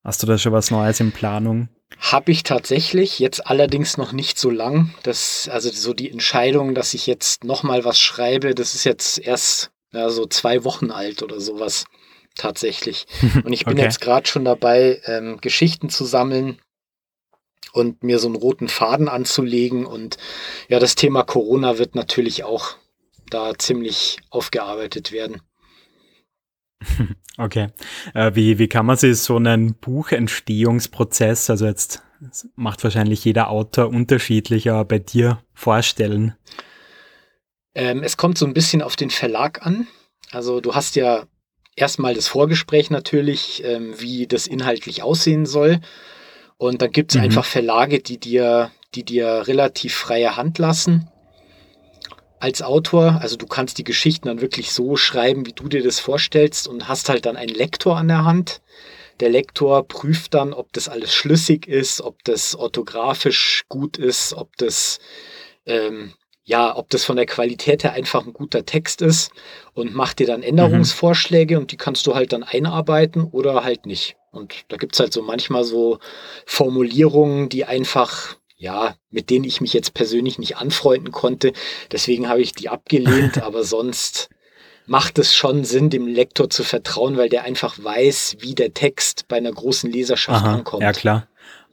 hast 0.03 0.23
du 0.23 0.27
da 0.27 0.39
schon 0.39 0.53
was 0.53 0.71
Neues 0.71 0.99
in 0.99 1.11
Planung? 1.11 1.69
Habe 1.99 2.31
ich 2.31 2.41
tatsächlich, 2.41 3.19
jetzt 3.19 3.45
allerdings 3.45 3.97
noch 3.97 4.11
nicht 4.11 4.39
so 4.39 4.49
lang. 4.49 4.95
Das, 5.03 5.47
also 5.53 5.69
so 5.69 5.93
die 5.93 6.09
Entscheidung, 6.09 6.73
dass 6.73 6.95
ich 6.95 7.05
jetzt 7.05 7.43
nochmal 7.43 7.85
was 7.85 7.99
schreibe, 7.99 8.55
das 8.55 8.73
ist 8.73 8.85
jetzt 8.85 9.19
erst 9.19 9.71
ja, 9.93 10.09
so 10.09 10.25
zwei 10.25 10.63
Wochen 10.63 10.91
alt 10.91 11.23
oder 11.23 11.39
sowas. 11.39 11.85
Tatsächlich. 12.35 13.07
Und 13.43 13.53
ich 13.53 13.65
bin 13.65 13.77
Okay. 13.77 13.85
jetzt 13.85 14.01
gerade 14.01 14.27
schon 14.27 14.45
dabei, 14.45 15.01
ähm, 15.05 15.39
Geschichten 15.41 15.89
zu 15.89 16.05
sammeln 16.05 16.59
und 17.73 18.03
mir 18.03 18.19
so 18.19 18.27
einen 18.27 18.35
roten 18.35 18.69
Faden 18.69 19.07
anzulegen. 19.07 19.85
Und 19.85 20.17
ja, 20.67 20.79
das 20.79 20.95
Thema 20.95 21.23
Corona 21.23 21.77
wird 21.77 21.95
natürlich 21.95 22.43
auch 22.43 22.75
da 23.29 23.57
ziemlich 23.57 24.17
aufgearbeitet 24.29 25.11
werden. 25.11 25.41
Okay. 27.39 27.67
Äh, 28.15 28.31
wie, 28.33 28.57
wie 28.57 28.67
kann 28.67 28.87
man 28.87 28.97
sich 28.97 29.19
so 29.19 29.35
einen 29.35 29.75
Buchentstehungsprozess, 29.75 31.51
also 31.51 31.67
jetzt 31.67 32.01
macht 32.55 32.83
wahrscheinlich 32.83 33.23
jeder 33.25 33.51
Autor 33.51 33.89
unterschiedlich, 33.89 34.71
aber 34.71 34.85
bei 34.85 34.97
dir 34.97 35.43
vorstellen? 35.53 36.33
Ähm, 37.77 38.01
es 38.01 38.17
kommt 38.17 38.39
so 38.39 38.45
ein 38.47 38.55
bisschen 38.55 38.81
auf 38.81 38.95
den 38.95 39.11
Verlag 39.11 39.63
an. 39.63 39.85
Also 40.31 40.61
du 40.61 40.73
hast 40.73 40.95
ja 40.95 41.27
erstmal 41.75 42.15
das 42.15 42.27
Vorgespräch 42.27 42.89
natürlich, 42.89 43.63
ähm, 43.63 43.93
wie 43.99 44.25
das 44.25 44.47
inhaltlich 44.47 45.03
aussehen 45.03 45.45
soll. 45.45 45.79
Und 46.57 46.81
dann 46.81 46.91
gibt 46.91 47.11
es 47.11 47.17
Mhm. 47.17 47.25
einfach 47.25 47.45
Verlage, 47.45 47.99
die 47.99 48.17
dir, 48.17 48.71
die 48.95 49.03
dir 49.03 49.43
relativ 49.45 49.93
freie 49.93 50.35
Hand 50.35 50.57
lassen 50.57 51.07
als 52.39 52.63
Autor. 52.63 53.19
Also 53.21 53.35
du 53.35 53.45
kannst 53.45 53.77
die 53.77 53.83
Geschichten 53.83 54.27
dann 54.27 54.41
wirklich 54.41 54.71
so 54.71 54.95
schreiben, 54.95 55.45
wie 55.45 55.53
du 55.53 55.67
dir 55.69 55.83
das 55.83 55.99
vorstellst 55.99 56.67
und 56.67 56.87
hast 56.87 57.09
halt 57.09 57.27
dann 57.27 57.37
einen 57.37 57.53
Lektor 57.53 57.95
an 57.95 58.07
der 58.07 58.25
Hand. 58.25 58.61
Der 59.19 59.29
Lektor 59.29 59.87
prüft 59.87 60.33
dann, 60.33 60.51
ob 60.51 60.73
das 60.73 60.89
alles 60.89 61.13
schlüssig 61.13 61.67
ist, 61.67 62.01
ob 62.01 62.23
das 62.23 62.55
orthografisch 62.55 63.65
gut 63.69 63.97
ist, 63.97 64.33
ob 64.33 64.57
das 64.57 64.97
ähm, 65.67 66.13
ja, 66.47 66.77
ob 66.77 66.89
das 66.89 67.03
von 67.03 67.17
der 67.17 67.25
Qualität 67.25 67.83
her 67.83 67.91
einfach 67.91 68.25
ein 68.25 68.31
guter 68.31 68.65
Text 68.65 69.01
ist 69.01 69.31
und 69.73 69.93
macht 69.93 70.19
dir 70.19 70.27
dann 70.27 70.43
Änderungsvorschläge 70.43 71.59
und 71.59 71.73
die 71.73 71.77
kannst 71.77 72.07
du 72.07 72.15
halt 72.15 72.31
dann 72.31 72.43
einarbeiten 72.43 73.25
oder 73.25 73.65
halt 73.65 73.85
nicht. 73.85 74.15
Und 74.31 74.63
da 74.69 74.77
gibt 74.77 74.95
es 74.95 75.01
halt 75.01 75.11
so 75.11 75.21
manchmal 75.21 75.65
so 75.65 75.99
Formulierungen, 76.45 77.49
die 77.49 77.65
einfach, 77.65 78.37
ja, 78.55 78.95
mit 79.11 79.29
denen 79.29 79.43
ich 79.43 79.59
mich 79.59 79.73
jetzt 79.73 79.93
persönlich 79.93 80.39
nicht 80.39 80.55
anfreunden 80.55 81.11
konnte. 81.11 81.51
Deswegen 81.91 82.29
habe 82.29 82.41
ich 82.41 82.53
die 82.53 82.69
abgelehnt, 82.69 83.39
aber 83.43 83.65
sonst 83.65 84.29
macht 84.85 85.19
es 85.19 85.35
schon 85.35 85.65
Sinn, 85.65 85.89
dem 85.89 86.07
Lektor 86.07 86.49
zu 86.49 86.63
vertrauen, 86.63 87.17
weil 87.17 87.27
der 87.27 87.43
einfach 87.43 87.77
weiß, 87.77 88.37
wie 88.39 88.55
der 88.55 88.73
Text 88.73 89.27
bei 89.27 89.35
einer 89.35 89.51
großen 89.51 89.91
Leserschaft 89.91 90.45
Aha, 90.45 90.55
ankommt. 90.55 90.83
ja 90.83 90.93
klar. 90.93 91.27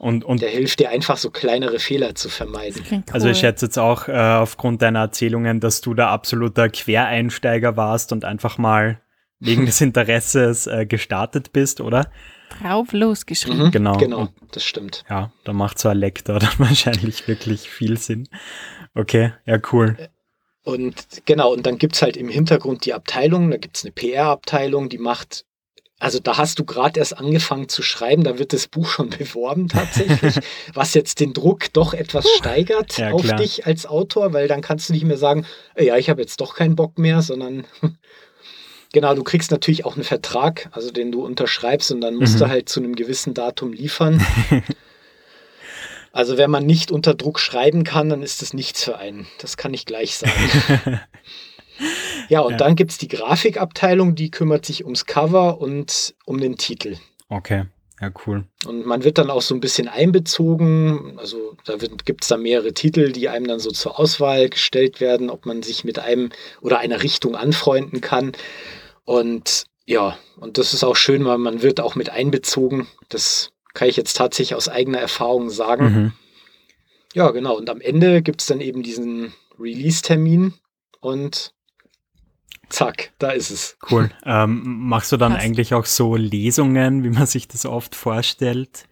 Und, 0.05 0.23
und 0.23 0.43
Der 0.43 0.51
hilft 0.51 0.81
dir 0.81 0.91
einfach 0.91 1.17
so 1.17 1.31
kleinere 1.31 1.79
Fehler 1.79 2.15
zu 2.15 2.29
vermeiden. 2.29 2.83
Cool. 2.91 3.03
also 3.11 3.29
ich 3.31 3.39
schätze 3.39 3.65
jetzt 3.67 3.79
auch 3.79 4.07
äh, 4.07 4.13
aufgrund 4.13 4.83
deiner 4.83 4.99
Erzählungen, 5.01 5.61
dass 5.61 5.81
du 5.81 5.95
da 5.95 6.11
absoluter 6.11 6.69
Quereinsteiger 6.69 7.79
warst 7.79 8.13
und 8.13 8.25
einfach 8.27 8.59
mal 8.59 9.01
wegen 9.41 9.65
des 9.67 9.81
Interesses 9.81 10.67
äh, 10.67 10.85
gestartet 10.85 11.53
bist, 11.55 11.81
oder? 11.81 12.11
Drauf 12.61 12.93
losgeschrieben. 12.93 13.69
Mhm, 13.69 13.71
Genau. 13.71 13.97
Genau, 13.97 14.19
Und- 14.21 14.31
das 14.53 14.63
stimmt. 14.65 15.05
Ja, 15.09 15.33
da 15.45 15.53
macht 15.55 15.79
so 15.79 15.89
ein 15.89 15.97
Lektor 15.97 16.39
dann 16.39 16.53
wahrscheinlich 16.59 17.27
wirklich 17.27 17.71
viel 17.71 17.97
Sinn. 17.97 18.29
Okay, 18.95 19.33
ja, 19.47 19.59
cool. 19.73 19.97
Und 20.65 21.07
genau, 21.25 21.53
und 21.55 21.65
dann 21.67 21.79
gibt 21.79 21.95
es 21.95 22.03
halt 22.03 22.17
im 22.19 22.29
Hintergrund 22.29 22.85
die 22.85 22.93
Abteilung, 22.93 23.51
da 23.51 23.57
gibt 23.57 23.77
es 23.79 23.85
eine 23.85 23.93
PR-Abteilung, 23.93 24.89
die 24.91 24.99
macht, 24.99 25.45
also 26.01 26.19
da 26.19 26.37
hast 26.37 26.59
du 26.59 26.65
gerade 26.65 26.99
erst 27.01 27.17
angefangen 27.19 27.69
zu 27.69 27.83
schreiben, 27.83 28.25
da 28.25 28.39
wird 28.39 28.53
das 28.53 28.67
Buch 28.67 28.89
schon 28.89 29.09
beworben 29.19 29.69
tatsächlich, 29.69 30.35
was 30.75 30.93
jetzt 30.95 31.21
den 31.21 31.33
Druck 31.33 31.73
doch 31.73 31.95
etwas 31.95 32.29
steigert 32.37 32.99
Ja, 32.99 33.13
auf 33.13 33.23
klar. 33.23 33.37
dich 33.39 33.65
als 33.67 33.87
Autor, 33.87 34.33
weil 34.33 34.49
dann 34.49 34.61
kannst 34.61 34.89
du 34.89 34.93
nicht 34.93 35.05
mehr 35.05 35.17
sagen, 35.19 35.47
"Äh, 35.75 35.87
ja, 35.87 35.97
ich 35.97 36.11
habe 36.11 36.21
jetzt 36.21 36.41
doch 36.41 36.55
keinen 36.55 36.77
Bock 36.77 36.99
mehr, 36.99 37.23
sondern 37.23 37.65
genau, 38.93 39.15
du 39.15 39.23
kriegst 39.25 39.51
natürlich 39.51 39.85
auch 39.85 39.95
einen 39.95 40.05
Vertrag, 40.05 40.69
also 40.73 40.91
den 40.91 41.11
du 41.13 41.25
unterschreibst 41.25 41.91
und 41.93 42.01
dann 42.01 42.17
musst 42.17 42.35
Mhm. 42.35 42.39
du 42.41 42.49
halt 42.49 42.69
zu 42.69 42.81
einem 42.81 42.95
gewissen 42.97 43.33
Datum 43.35 43.73
liefern. 43.73 44.25
Also 46.13 46.37
wenn 46.39 46.51
man 46.51 46.65
nicht 46.65 46.93
unter 46.93 47.15
Druck 47.15 47.41
schreiben 47.41 47.83
kann, 47.83 48.09
dann 48.09 48.23
ist 48.23 48.41
das 48.41 48.53
nichts 48.55 48.85
für 48.85 48.99
einen. 48.99 49.27
Das 49.41 49.57
kann 49.57 49.75
ich 49.75 49.85
gleich 49.85 50.17
sagen. 50.17 51.01
ja, 52.29 52.41
und 52.41 52.53
Ja. 52.53 52.57
dann 52.59 52.77
gibt 52.77 52.91
es 52.93 52.99
die 52.99 53.09
Grafikabteilung, 53.09 54.15
die 54.15 54.31
kümmert 54.31 54.65
sich 54.67 54.85
ums 54.85 55.07
Cover 55.07 55.61
und 55.61 56.15
um 56.25 56.39
den 56.41 56.57
Titel. 56.57 56.97
Okay, 57.29 57.65
ja, 58.01 58.11
cool. 58.27 58.45
Und 58.67 58.87
man 58.87 59.05
wird 59.05 59.19
dann 59.19 59.31
auch 59.31 59.43
so 59.43 59.55
ein 59.55 59.61
bisschen 59.61 59.89
einbezogen. 59.89 61.19
Also 61.19 61.57
da 61.65 61.77
gibt 61.77 62.23
es 62.25 62.29
dann 62.29 62.43
mehrere 62.43 62.73
Titel, 62.73 63.13
die 63.13 63.29
einem 63.29 63.47
dann 63.47 63.61
so 63.61 63.71
zur 63.71 63.99
Auswahl 63.99 64.49
gestellt 64.49 65.01
werden, 65.01 65.31
ob 65.31 65.47
man 65.47 65.63
sich 65.63 65.85
mit 65.85 65.99
einem 65.99 66.31
oder 66.61 66.79
einer 66.79 67.03
Richtung 67.03 67.37
anfreunden 67.37 68.01
kann. 68.01 68.33
Und 69.05 69.65
ja, 69.87 70.17
und 70.39 70.59
das 70.59 70.73
ist 70.75 70.83
auch 70.85 70.97
schön, 70.97 71.25
weil 71.25 71.39
man 71.39 71.63
wird 71.63 71.81
auch 71.81 71.95
mit 71.95 72.11
einbezogen. 72.11 72.87
Das 73.11 73.51
kann 73.75 73.89
ich 73.89 73.97
jetzt 73.97 74.17
tatsächlich 74.17 74.55
aus 74.57 74.69
eigener 74.69 74.99
Erfahrung 74.99 75.51
sagen. 75.51 75.85
Mhm. 75.85 76.13
Ja, 77.15 77.31
genau. 77.31 77.57
Und 77.57 77.71
am 77.71 77.81
Ende 77.81 78.23
gibt 78.23 78.41
es 78.41 78.47
dann 78.47 78.61
eben 78.61 78.83
diesen 78.83 79.33
Release-Termin 79.59 80.55
und 81.01 81.53
zack, 82.71 83.13
da 83.19 83.31
ist 83.31 83.51
es. 83.51 83.77
Cool. 83.91 84.11
Ähm, 84.27 84.63
machst 84.65 85.13
du 85.13 85.17
dann 85.17 85.33
Krass. 85.33 85.43
eigentlich 85.45 85.75
auch 85.75 85.87
so 85.87 86.17
Lesungen, 86.17 87.05
wie 87.05 87.11
man 87.11 87.27
sich 87.27 87.47
das 87.49 87.67
oft 87.67 87.95
vorstellt? 87.95 88.85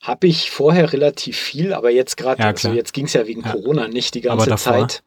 Habe 0.00 0.26
ich 0.28 0.50
vorher 0.50 0.92
relativ 0.92 1.36
viel, 1.36 1.74
aber 1.74 1.90
jetzt 1.90 2.16
gerade, 2.16 2.40
Ja, 2.42 2.48
also 2.48 2.72
jetzt 2.72 2.92
ging 2.94 3.04
es 3.04 3.12
ja 3.12 3.26
wegen 3.26 3.42
Ja. 3.42 3.52
Corona 3.52 3.86
nicht 3.88 4.14
die 4.14 4.20
Aber 4.28 4.46
ganze 4.46 4.50
davor? 4.50 4.88
Zeit. 4.88 5.02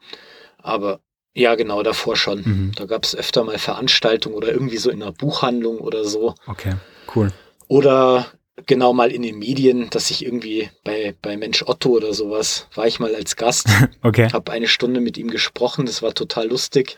Aber 0.60 1.00
ja, 1.34 1.56
genau, 1.56 1.82
davor 1.82 2.16
schon. 2.16 2.42
Mhm. 2.42 2.72
Da 2.76 2.86
gab 2.86 3.04
es 3.04 3.16
öfter 3.16 3.44
mal 3.44 3.58
Veranstaltungen 3.58 4.36
oder 4.36 4.52
irgendwie 4.52 4.78
so 4.78 4.92
in 4.92 5.02
einer 5.02 5.12
Buchhandlung 5.12 5.80
oder 5.80 6.06
so. 6.06 6.36
Okay, 6.46 6.76
cool. 7.16 7.32
Oder 7.68 8.28
genau 8.68 8.94
mal 8.94 9.12
in 9.12 9.24
den 9.24 9.40
Medien, 9.40 9.90
dass 9.90 10.12
ich 10.12 10.24
irgendwie 10.24 10.70
bei, 10.84 11.16
bei 11.24 11.38
Mensch 11.38 11.64
Otto 11.66 11.90
oder 11.90 12.14
sowas 12.14 12.68
war 12.76 12.86
ich 12.86 13.00
mal 13.00 13.16
als 13.16 13.36
Gast. 13.36 13.68
Okay. 14.04 14.30
habe 14.32 14.52
eine 14.52 14.68
Stunde 14.68 15.00
mit 15.00 15.18
ihm 15.18 15.30
gesprochen, 15.32 15.86
das 15.88 16.04
war 16.04 16.14
total 16.14 16.50
lustig. 16.50 16.98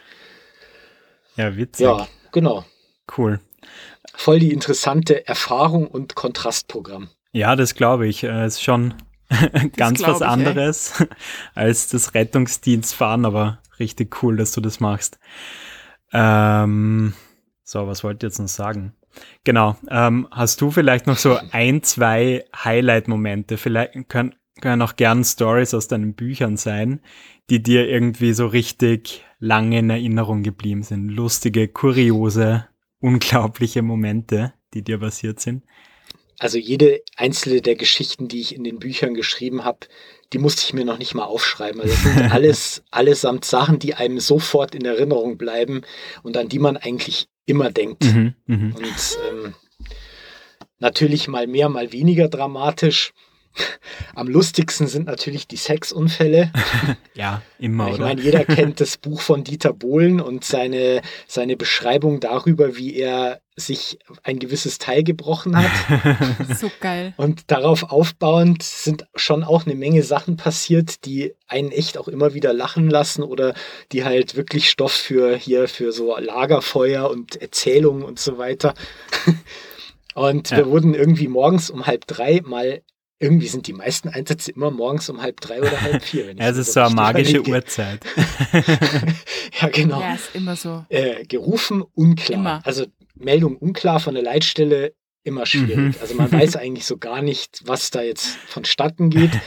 Ja, 1.36 1.56
witzig. 1.56 1.86
Ja, 1.86 2.08
genau. 2.32 2.66
Cool. 3.18 3.40
Voll 4.16 4.40
die 4.40 4.52
interessante 4.52 5.28
Erfahrung 5.28 5.88
und 5.88 6.16
Kontrastprogramm. 6.16 7.10
Ja, 7.32 7.56
das 7.56 7.76
glaube 7.76 8.08
ich. 8.08 8.24
Es 8.24 8.56
ist 8.56 8.64
schon 8.64 8.94
ganz 9.78 10.02
was 10.02 10.22
ich, 10.22 10.28
anderes 10.28 11.04
als 11.56 11.90
das 11.90 12.14
Rettungsdienstfahren, 12.14 13.26
aber 13.26 13.60
richtig 13.80 14.24
cool, 14.24 14.38
dass 14.38 14.52
du 14.52 14.62
das 14.62 14.80
machst. 14.80 15.20
Ähm, 16.14 17.14
so, 17.64 17.88
was 17.88 18.04
wollte 18.04 18.26
ich 18.26 18.32
jetzt 18.32 18.40
noch 18.40 18.48
sagen? 18.48 18.94
Genau. 19.44 19.76
Ähm, 19.90 20.28
hast 20.32 20.62
du 20.62 20.72
vielleicht 20.72 21.08
noch 21.08 21.18
so 21.18 21.38
ein, 21.52 21.84
zwei 21.84 22.46
Highlight-Momente? 22.56 23.58
Vielleicht 23.58 24.08
können, 24.08 24.36
können 24.62 24.82
auch 24.82 24.96
gern 24.96 25.24
Stories 25.24 25.74
aus 25.74 25.88
deinen 25.88 26.14
Büchern 26.14 26.58
sein, 26.58 27.02
die 27.50 27.62
dir 27.62 27.88
irgendwie 27.88 28.34
so 28.34 28.48
richtig 28.48 29.24
lange 29.40 29.80
in 29.80 29.90
Erinnerung 29.90 30.44
geblieben 30.44 30.84
sind. 30.84 31.10
Lustige, 31.10 31.68
kuriose, 31.68 32.68
unglaubliche 33.00 33.82
Momente, 33.82 34.54
die 34.74 34.82
dir 34.82 35.00
passiert 35.00 35.40
sind. 35.40 35.64
Also 36.40 36.58
jede 36.58 37.02
einzelne 37.16 37.62
der 37.62 37.76
Geschichten, 37.76 38.28
die 38.28 38.42
ich 38.42 38.56
in 38.56 38.64
den 38.64 38.80
Büchern 38.80 39.14
geschrieben 39.14 39.64
habe, 39.64 39.88
die 40.34 40.38
musste 40.38 40.64
ich 40.66 40.74
mir 40.74 40.84
noch 40.84 40.98
nicht 40.98 41.14
mal 41.14 41.24
aufschreiben. 41.24 41.80
Also 41.80 41.94
das 41.94 42.04
sind 42.04 42.18
alles 42.32 42.84
allesamt 42.92 43.46
Sachen, 43.46 43.80
die 43.80 43.94
einem 43.94 44.20
sofort 44.20 44.76
in 44.76 44.84
Erinnerung 44.84 45.38
bleiben 45.38 45.84
und 46.24 46.36
an 46.36 46.50
die 46.50 46.60
man 46.60 46.78
eigentlich 46.78 47.28
immer 47.46 47.72
denkt. 47.72 48.04
Mhm, 48.04 48.34
mh. 48.48 48.76
Und 48.76 49.18
ähm, 49.30 49.54
natürlich 50.80 51.28
mal 51.28 51.48
mehr, 51.48 51.70
mal 51.70 51.94
weniger 51.94 52.28
dramatisch. 52.28 53.14
Am 54.16 54.28
lustigsten 54.28 54.88
sind 54.88 55.08
natürlich 55.08 55.48
die 55.48 55.58
Sexunfälle. 55.58 56.52
Ja, 57.14 57.42
immer, 57.60 57.88
Ich 57.88 57.94
oder? 57.96 58.04
meine, 58.08 58.20
jeder 58.22 58.44
kennt 58.44 58.82
das 58.82 58.98
Buch 58.98 59.22
von 59.22 59.46
Dieter 59.46 59.72
Bohlen 59.72 60.20
und 60.20 60.44
seine, 60.44 61.02
seine 61.28 61.56
Beschreibung 61.56 62.20
darüber, 62.20 62.76
wie 62.76 62.94
er 62.98 63.40
sich 63.56 64.00
ein 64.24 64.38
gewisses 64.38 64.80
Teil 64.80 65.02
gebrochen 65.04 65.56
hat. 65.58 65.72
So 66.58 66.70
geil. 66.82 67.14
Und 67.16 67.50
darauf 67.52 67.84
aufbauend 67.84 68.64
sind 68.64 69.06
schon 69.16 69.46
auch 69.46 69.66
eine 69.66 69.76
Menge 69.76 70.04
Sachen 70.04 70.36
passiert, 70.36 71.06
die 71.06 71.34
einen 71.48 71.72
echt 71.72 71.98
auch 71.98 72.10
immer 72.10 72.34
wieder 72.34 72.52
lachen 72.52 72.90
lassen 72.90 73.24
oder 73.24 73.54
die 73.94 74.04
halt 74.04 74.36
wirklich 74.36 74.70
Stoff 74.70 74.92
für 74.92 75.38
hier 75.38 75.70
für 75.70 75.94
so 75.94 76.18
Lagerfeuer 76.18 77.10
und 77.10 77.42
Erzählungen 77.42 78.04
und 78.04 78.20
so 78.20 78.38
weiter. 78.38 78.74
Und 80.16 80.50
Ja. 80.52 80.58
wir 80.58 80.68
wurden 80.68 80.94
irgendwie 80.94 81.28
morgens 81.28 81.70
um 81.70 81.86
halb 81.88 82.08
drei 82.08 82.40
mal, 82.46 82.82
irgendwie 83.20 83.48
sind 83.48 83.68
die 83.68 83.74
meisten 83.74 84.10
Einsätze 84.10 84.52
immer 84.52 84.72
morgens 84.72 85.10
um 85.10 85.22
halb 85.22 85.40
drei 85.40 85.62
oder 85.62 85.82
halb 85.82 86.04
vier. 86.04 86.28
Wenn 86.28 86.38
ich 86.38 86.44
Ja, 86.44 86.50
es 86.50 86.58
ist 86.58 86.74
so 86.74 86.82
eine 86.82 86.96
magische 86.96 87.38
überlege. 87.38 87.52
Uhrzeit. 87.52 88.06
ja, 89.62 89.70
genau. 89.70 90.02
Ja, 90.02 90.16
ist 90.16 90.36
immer 90.36 90.56
so. 90.56 90.86
Äh, 90.90 91.26
gerufen, 91.26 91.82
unklar. 91.94 92.40
Immer. 92.40 92.62
Also 92.66 92.86
Meldung 93.16 93.56
unklar 93.58 94.00
von 94.00 94.16
der 94.16 94.24
Leitstelle, 94.24 94.94
immer 95.24 95.46
schwierig. 95.46 95.78
Mhm. 95.78 95.96
Also 96.02 96.16
man 96.16 96.32
weiß 96.32 96.56
eigentlich 96.58 96.86
so 96.86 96.98
gar 96.98 97.22
nicht, 97.22 97.62
was 97.66 97.90
da 97.90 98.02
jetzt 98.02 98.28
vonstatten 98.48 99.10
geht. 99.10 99.32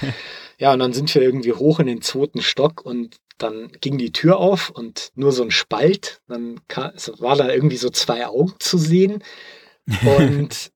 Ja, 0.61 0.73
und 0.73 0.81
dann 0.81 0.93
sind 0.93 1.15
wir 1.15 1.23
irgendwie 1.23 1.53
hoch 1.53 1.79
in 1.79 1.87
den 1.87 2.03
zweiten 2.03 2.43
Stock 2.43 2.85
und 2.85 3.19
dann 3.39 3.71
ging 3.81 3.97
die 3.97 4.11
Tür 4.11 4.39
auf 4.39 4.71
und 4.71 5.13
nur 5.15 5.31
so 5.31 5.45
ein 5.45 5.53
Spalt. 5.53 6.21
Dann 6.27 6.59
kam, 6.67 6.91
es 6.97 7.13
war 7.21 7.37
da 7.37 7.49
irgendwie 7.49 7.77
so 7.77 7.91
zwei 7.91 8.27
Augen 8.27 8.55
zu 8.59 8.77
sehen. 8.77 9.23
Und 10.05 10.73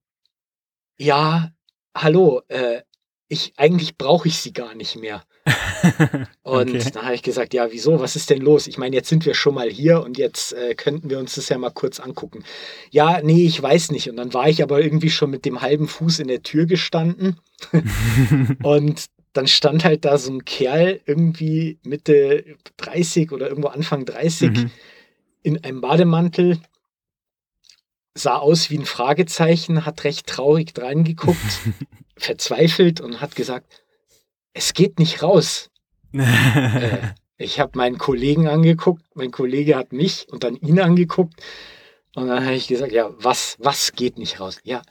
ja, 0.99 1.51
hallo, 1.97 2.43
äh, 2.49 2.83
ich, 3.29 3.55
eigentlich 3.57 3.97
brauche 3.97 4.29
ich 4.29 4.39
sie 4.39 4.53
gar 4.53 4.75
nicht 4.75 4.97
mehr. 4.97 5.23
Und 6.43 6.71
Okay. 6.71 6.91
dann 6.93 7.05
habe 7.05 7.15
ich 7.15 7.23
gesagt, 7.23 7.55
ja, 7.55 7.73
wieso? 7.73 7.99
Was 7.99 8.15
ist 8.15 8.29
denn 8.31 8.43
los? 8.43 8.67
Ich 8.67 8.77
meine, 8.79 8.95
jetzt 8.95 9.09
sind 9.09 9.25
wir 9.25 9.35
schon 9.35 9.55
mal 9.55 9.71
hier 9.71 10.03
und 10.03 10.19
jetzt 10.19 10.53
äh, 10.53 10.75
könnten 10.75 11.09
wir 11.11 11.19
uns 11.19 11.35
das 11.35 11.49
ja 11.49 11.57
mal 11.59 11.71
kurz 11.71 11.99
angucken. 11.99 12.45
Ja, 12.91 13.21
nee, 13.23 13.47
ich 13.47 13.61
weiß 13.61 13.91
nicht. 13.91 14.09
Und 14.11 14.17
dann 14.17 14.35
war 14.35 14.49
ich 14.49 14.63
aber 14.63 14.81
irgendwie 14.83 15.11
schon 15.11 15.31
mit 15.31 15.45
dem 15.45 15.63
halben 15.63 15.89
Fuß 15.89 16.19
in 16.21 16.29
der 16.29 16.43
Tür 16.43 16.67
gestanden. 16.67 17.41
und 18.63 19.07
dann 19.33 19.47
stand 19.47 19.85
halt 19.85 20.05
da 20.05 20.19
so 20.19 20.31
ein 20.31 20.45
Kerl 20.45 21.01
irgendwie 21.07 21.79
Mitte 21.85 22.45
30 22.77 23.33
oder 23.33 23.49
irgendwo 23.49 23.69
Anfang 23.69 24.05
30 24.05 24.51
Mhm. 24.51 24.71
in 25.43 25.65
einem 25.65 25.81
Bademantel, 25.81 26.59
sah 28.15 28.39
aus 28.39 28.71
wie 28.71 28.79
ein 28.79 28.85
Fragezeichen, 28.85 29.85
hat 29.87 30.05
recht 30.05 30.27
traurig 30.27 30.73
reingeguckt, 30.77 31.39
verzweifelt 32.17 33.01
und 33.01 33.21
hat 33.21 33.35
gesagt, 33.35 33.83
es 34.53 34.75
geht 34.75 34.99
nicht 34.99 35.23
raus. 35.23 35.69
Äh, 36.15 37.15
ich 37.39 37.59
habe 37.59 37.79
meinen 37.79 37.99
Kollegen 37.99 38.47
angeguckt, 38.47 39.03
mein 39.15 39.31
Kollege 39.31 39.77
hat 39.77 39.93
mich 39.93 40.27
und 40.31 40.45
dann 40.45 40.57
ihn 40.57 40.79
angeguckt 40.79 41.35
und 42.15 42.29
dann 42.29 42.45
habe 42.45 42.55
ich 42.55 42.69
gesagt, 42.69 42.93
ja, 42.93 43.11
was, 43.17 43.57
was 43.59 43.93
geht 43.93 44.19
nicht 44.19 44.39
raus? 44.39 44.61
Ja, 44.63 44.83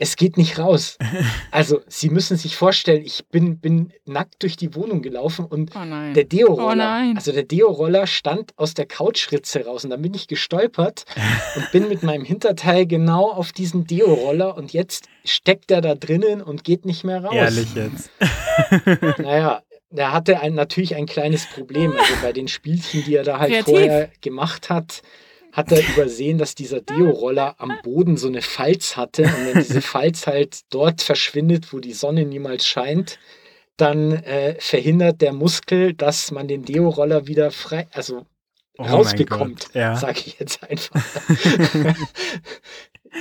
es 0.00 0.16
geht 0.16 0.36
nicht 0.36 0.58
raus. 0.58 0.98
Also, 1.52 1.80
Sie 1.88 2.10
müssen 2.10 2.36
sich 2.36 2.56
vorstellen, 2.56 3.02
ich 3.04 3.26
bin, 3.26 3.58
bin 3.58 3.92
nackt 4.06 4.42
durch 4.42 4.56
die 4.56 4.74
Wohnung 4.74 5.02
gelaufen 5.02 5.44
und 5.44 5.72
Oh 5.76 5.84
nein. 5.84 6.14
der 6.14 6.24
Deo-Roller, 6.24 7.10
Oh 7.10 7.16
also 7.16 7.32
der 7.32 7.42
Deo-Roller 7.42 8.06
stand 8.06 8.56
aus 8.56 8.74
der 8.74 8.86
Couchritze 8.86 9.64
raus 9.66 9.84
und 9.84 9.90
dann 9.90 10.00
bin 10.00 10.14
ich 10.14 10.26
gestolpert 10.28 11.04
und 11.56 11.70
bin 11.72 11.88
mit 11.88 12.02
meinem 12.02 12.24
Hinterteil 12.24 12.86
genau 12.86 13.30
auf 13.30 13.52
diesen 13.52 13.86
Deo-Roller 13.86 14.56
und 14.56 14.72
jetzt 14.72 15.06
steckt 15.24 15.70
er 15.70 15.80
da 15.80 15.94
drinnen 15.94 16.40
und 16.40 16.64
geht 16.64 16.84
nicht 16.86 17.04
mehr 17.04 17.22
raus. 17.24 17.34
Ehrlich 17.34 17.74
jetzt. 17.74 18.10
Naja, 19.18 19.62
der 19.90 20.12
hatte 20.12 20.40
ein, 20.40 20.54
natürlich 20.54 20.94
ein 20.94 21.06
kleines 21.06 21.46
Problem. 21.46 21.92
Also 21.92 22.14
bei 22.22 22.32
den 22.32 22.48
Spielchen, 22.48 23.04
die 23.04 23.16
er 23.16 23.24
da 23.24 23.38
halt 23.38 23.50
Kreativ. 23.50 23.74
vorher 23.74 24.10
gemacht 24.20 24.70
hat, 24.70 25.02
hat 25.52 25.72
er 25.72 25.80
übersehen, 25.88 26.38
dass 26.38 26.54
dieser 26.54 26.80
Deo-Roller 26.80 27.56
am 27.58 27.72
Boden 27.82 28.16
so 28.16 28.28
eine 28.28 28.42
Falz 28.42 28.96
hatte. 28.96 29.22
Und 29.24 29.46
wenn 29.46 29.62
diese 29.62 29.82
Falz 29.82 30.26
halt 30.26 30.60
dort 30.70 31.02
verschwindet, 31.02 31.72
wo 31.72 31.80
die 31.80 31.92
Sonne 31.92 32.24
niemals 32.24 32.66
scheint, 32.66 33.18
dann 33.76 34.12
äh, 34.12 34.56
verhindert 34.58 35.20
der 35.22 35.32
Muskel, 35.32 35.94
dass 35.94 36.30
man 36.30 36.46
den 36.48 36.64
Deo-Roller 36.64 37.26
wieder 37.26 37.50
frei, 37.50 37.88
also 37.92 38.26
Oh 38.78 38.84
rausbekommt, 38.84 39.68
ja. 39.74 39.94
sage 39.96 40.20
ich 40.24 40.38
jetzt 40.38 40.62
einfach. 40.62 41.02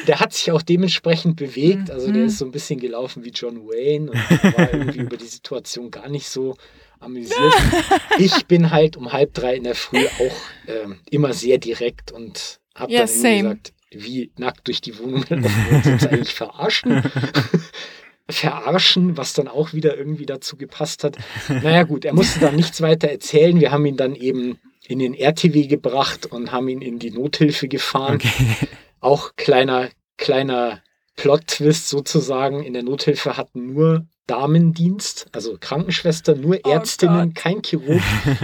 der 0.07 0.19
hat 0.19 0.33
sich 0.33 0.51
auch 0.51 0.61
dementsprechend 0.61 1.35
bewegt, 1.35 1.89
also 1.91 2.07
der 2.11 2.21
Mhm. 2.21 2.27
ist 2.27 2.37
so 2.37 2.45
ein 2.45 2.51
bisschen 2.51 2.79
gelaufen 2.79 3.23
wie 3.25 3.31
John 3.31 3.67
Wayne 3.67 4.11
und 4.11 4.17
war 4.57 4.71
irgendwie 4.73 4.99
über 4.99 5.17
die 5.17 5.25
Situation 5.25 5.91
gar 5.91 6.07
nicht 6.09 6.29
so 6.29 6.55
amüsiert. 6.99 7.53
Ich 8.17 8.45
bin 8.47 8.71
halt 8.71 8.97
um 8.97 9.13
halb 9.13 9.33
drei 9.33 9.55
in 9.55 9.63
der 9.63 9.75
Früh 9.75 10.05
auch 10.05 10.35
ähm, 10.67 10.99
immer 11.09 11.33
sehr 11.33 11.57
direkt 11.57 12.11
und 12.11 12.59
habe 12.75 12.91
Ja, 12.91 13.05
dann 13.05 13.07
gesagt, 13.07 13.73
wie 13.91 14.31
nackt 14.37 14.67
durch 14.67 14.81
die 14.81 14.97
Wohnung 14.99 15.23
laufen 15.29 16.07
eigentlich 16.07 16.33
verarschen? 16.33 17.03
verarschen, 18.29 19.17
was 19.17 19.33
dann 19.33 19.47
auch 19.47 19.73
wieder 19.73 19.97
irgendwie 19.97 20.25
dazu 20.25 20.55
gepasst 20.55 21.03
hat. 21.03 21.17
Naja 21.47 21.83
gut, 21.83 22.05
er 22.05 22.13
musste 22.13 22.39
dann 22.39 22.55
nichts 22.55 22.81
weiter 22.81 23.07
erzählen. 23.07 23.59
Wir 23.59 23.71
haben 23.71 23.85
ihn 23.85 23.97
dann 23.97 24.15
eben 24.15 24.59
in 24.87 24.99
den 24.99 25.13
RTW 25.13 25.67
gebracht 25.67 26.27
und 26.27 26.51
haben 26.51 26.67
ihn 26.67 26.81
in 26.81 26.99
die 26.99 27.11
Nothilfe 27.11 27.67
gefahren. 27.67 28.15
Okay. 28.15 28.67
Auch 28.99 29.35
kleiner, 29.35 29.89
kleiner 30.17 30.81
Plot-Twist 31.15 31.89
sozusagen. 31.89 32.63
In 32.63 32.73
der 32.73 32.83
Nothilfe 32.83 33.37
hatten 33.37 33.73
nur 33.73 34.05
Damendienst, 34.29 35.27
also 35.31 35.57
Krankenschwester, 35.59 36.35
nur 36.35 36.59
Oh 36.63 36.69
Ärztinnen, 36.69 37.33
Gott. 37.33 37.35
kein 37.35 37.61
Chirurg, 37.63 38.01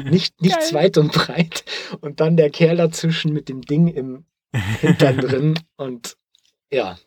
nicht, 0.10 0.42
nichts 0.42 0.74
weit 0.74 0.98
und 0.98 1.12
breit. 1.12 1.64
Und 2.02 2.20
dann 2.20 2.38
der 2.38 2.50
Kerl 2.50 2.78
dazwischen 2.78 3.34
mit 3.34 3.50
dem 3.50 3.62
Ding 3.62 3.88
im 3.88 4.26
Hintern 4.82 5.18
drin. 5.18 5.60
Und 5.78 6.16
ja, 6.72 6.98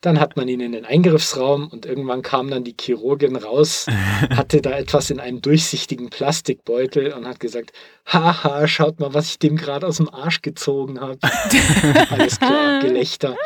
dann 0.00 0.20
hat 0.20 0.36
man 0.36 0.46
ihn 0.46 0.60
in 0.60 0.70
den 0.72 0.84
Eingriffsraum 0.84 1.68
und 1.68 1.84
irgendwann 1.84 2.22
kam 2.22 2.48
dann 2.48 2.62
die 2.62 2.76
Chirurgin 2.80 3.34
raus, 3.34 3.86
hatte 4.30 4.62
da 4.62 4.70
etwas 4.78 5.10
in 5.10 5.18
einem 5.18 5.42
durchsichtigen 5.42 6.08
Plastikbeutel 6.08 7.12
und 7.12 7.26
hat 7.26 7.40
gesagt, 7.40 7.72
haha, 8.06 8.68
schaut 8.68 9.00
mal, 9.00 9.12
was 9.12 9.30
ich 9.30 9.38
dem 9.40 9.56
gerade 9.56 9.86
aus 9.86 9.96
dem 9.96 10.08
Arsch 10.08 10.40
gezogen 10.42 11.00
habe. 11.00 11.18
Alles 12.10 12.38
klar, 12.38 12.80
Gelächter. 12.80 13.36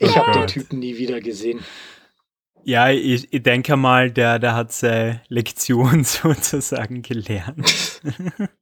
ich 0.00 0.16
habe 0.16 0.32
den. 0.32 0.46
Typen 0.48 0.80
nie 0.80 0.98
wieder 0.98 1.20
gesehen. 1.20 1.60
Ja, 2.64 2.90
ich, 2.90 3.32
ich 3.32 3.42
denke 3.42 3.76
mal, 3.76 4.10
der, 4.10 4.38
der 4.38 4.54
hat 4.54 4.72
seine 4.72 5.22
Lektion 5.28 6.04
sozusagen 6.04 7.02
gelernt. 7.02 8.00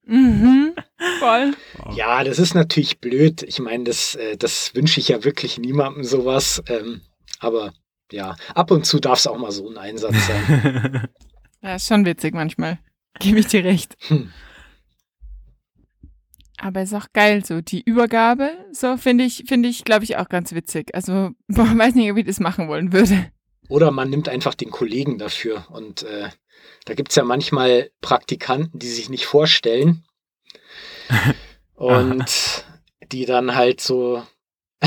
Mhm. 0.04 0.74
Voll. 1.18 1.54
Ja, 1.94 2.22
das 2.24 2.38
ist 2.38 2.54
natürlich 2.54 3.00
blöd. 3.00 3.42
Ich 3.42 3.58
meine, 3.58 3.84
das, 3.84 4.14
äh, 4.14 4.36
das 4.36 4.74
wünsche 4.74 5.00
ich 5.00 5.08
ja 5.08 5.24
wirklich 5.24 5.58
niemandem 5.58 6.04
sowas. 6.04 6.62
Ähm, 6.68 7.00
aber 7.40 7.72
ja, 8.12 8.36
ab 8.54 8.70
und 8.70 8.86
zu 8.86 9.00
darf 9.00 9.18
es 9.18 9.26
auch 9.26 9.38
mal 9.38 9.50
so 9.52 9.68
ein 9.68 9.78
Einsatz 9.78 10.14
sein. 10.26 11.08
Ja, 11.62 11.74
ist 11.74 11.88
schon 11.88 12.04
witzig 12.04 12.32
manchmal. 12.32 12.78
Gebe 13.18 13.40
ich 13.40 13.48
dir 13.48 13.64
recht. 13.64 13.96
Hm. 14.06 14.30
Aber 16.58 16.82
ist 16.82 16.94
auch 16.94 17.08
geil, 17.12 17.44
so 17.44 17.60
die 17.60 17.82
Übergabe, 17.82 18.52
so 18.70 18.96
finde 18.96 19.24
ich, 19.24 19.44
finde 19.48 19.68
ich, 19.68 19.82
glaube 19.84 20.04
ich, 20.04 20.16
auch 20.16 20.28
ganz 20.28 20.52
witzig. 20.52 20.94
Also, 20.94 21.30
boah, 21.48 21.76
weiß 21.76 21.96
nicht, 21.96 22.10
ob 22.12 22.18
ich 22.18 22.26
das 22.26 22.38
machen 22.38 22.68
wollen 22.68 22.92
würde. 22.92 23.32
Oder 23.68 23.90
man 23.90 24.10
nimmt 24.10 24.28
einfach 24.28 24.54
den 24.54 24.70
Kollegen 24.70 25.18
dafür. 25.18 25.66
Und 25.70 26.02
äh, 26.04 26.28
da 26.84 26.94
gibt 26.94 27.10
es 27.10 27.16
ja 27.16 27.24
manchmal 27.24 27.90
Praktikanten, 28.00 28.78
die 28.78 28.88
sich 28.88 29.08
nicht 29.08 29.26
vorstellen. 29.26 30.04
Und 31.74 32.64
die 33.12 33.26
dann 33.26 33.54
halt 33.54 33.80
so. 33.80 34.22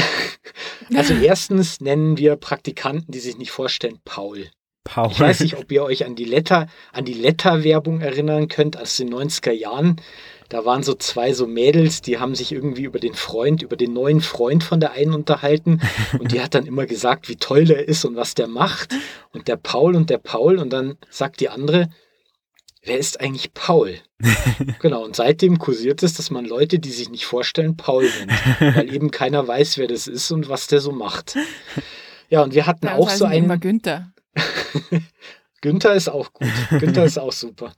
also 0.96 1.13
erstens 1.13 1.82
nennen 1.82 2.18
wir 2.18 2.36
Praktikanten, 2.36 3.12
die 3.12 3.20
sich 3.20 3.38
nicht 3.38 3.52
vorstellen, 3.52 4.00
Paul. 4.06 4.50
Paul. 4.84 5.12
Ich 5.12 5.20
weiß 5.20 5.42
nicht, 5.42 5.58
ob 5.58 5.72
ihr 5.72 5.84
euch 5.84 6.06
an 6.06 6.15
die 6.15 6.26
Letter, 6.26 6.68
an 6.92 7.06
die 7.06 7.13
Letter-Werbung 7.13 8.02
erinnern 8.02 8.48
könnt 8.48 8.76
aus 8.78 8.98
den 8.98 9.13
90er 9.13 9.52
Jahren. 9.52 10.02
Da 10.49 10.65
waren 10.65 10.81
so 10.81 10.95
zwei 10.95 11.31
so 11.33 11.45
Mädels, 11.45 12.01
die 12.01 12.17
haben 12.17 12.33
sich 12.33 12.51
irgendwie 12.51 12.83
über 12.83 12.99
den 12.99 13.13
Freund, 13.13 13.62
über 13.62 13.75
den 13.75 13.93
neuen 13.93 14.19
Freund 14.19 14.63
von 14.63 14.79
der 14.79 14.93
einen 14.93 15.13
unterhalten. 15.13 15.79
Und 16.17 16.31
die 16.31 16.41
hat 16.41 16.55
dann 16.55 16.65
immer 16.65 16.88
gesagt, 16.88 17.29
wie 17.29 17.35
toll 17.35 17.65
der 17.65 17.88
ist 17.88 18.03
und 18.03 18.15
was 18.15 18.33
der 18.33 18.47
macht. 18.47 18.95
Und 19.31 19.47
der 19.47 19.57
Paul 19.57 19.95
und 19.95 20.09
der 20.09 20.17
Paul. 20.17 20.57
Und 20.57 20.71
dann 20.71 20.97
sagt 21.12 21.39
die 21.39 21.49
andere, 21.49 21.89
wer 22.83 22.97
ist 22.97 23.21
eigentlich 23.21 23.53
Paul? 23.53 23.99
genau, 24.81 25.05
und 25.05 25.15
seitdem 25.15 25.59
kursiert 25.59 26.01
es, 26.01 26.15
dass 26.15 26.31
man 26.31 26.45
Leute, 26.45 26.79
die 26.79 26.91
sich 26.91 27.09
nicht 27.09 27.25
vorstellen, 27.25 27.77
Paul 27.77 28.09
nennt. 28.19 28.75
Weil 28.75 28.93
eben 28.93 29.12
keiner 29.12 29.47
weiß, 29.47 29.77
wer 29.77 29.88
das 29.88 30.07
ist 30.07 30.31
und 30.31 30.49
was 30.49 30.65
der 30.65 30.81
so 30.81 30.91
macht. 30.91 31.38
Ja, 32.29 32.41
und 32.41 32.55
wir 32.55 32.65
hatten 32.65 32.88
Bei 32.88 32.95
auch 32.95 33.09
so 33.12 33.27
die 33.27 33.38
immer 33.38 33.53
einen. 33.53 33.62
Günther. 33.62 34.12
Günther 35.62 35.93
ist 35.93 36.09
auch 36.09 36.33
gut. 36.33 36.47
Günther 36.79 37.05
ist 37.05 37.19
auch 37.19 37.33
super. 37.33 37.73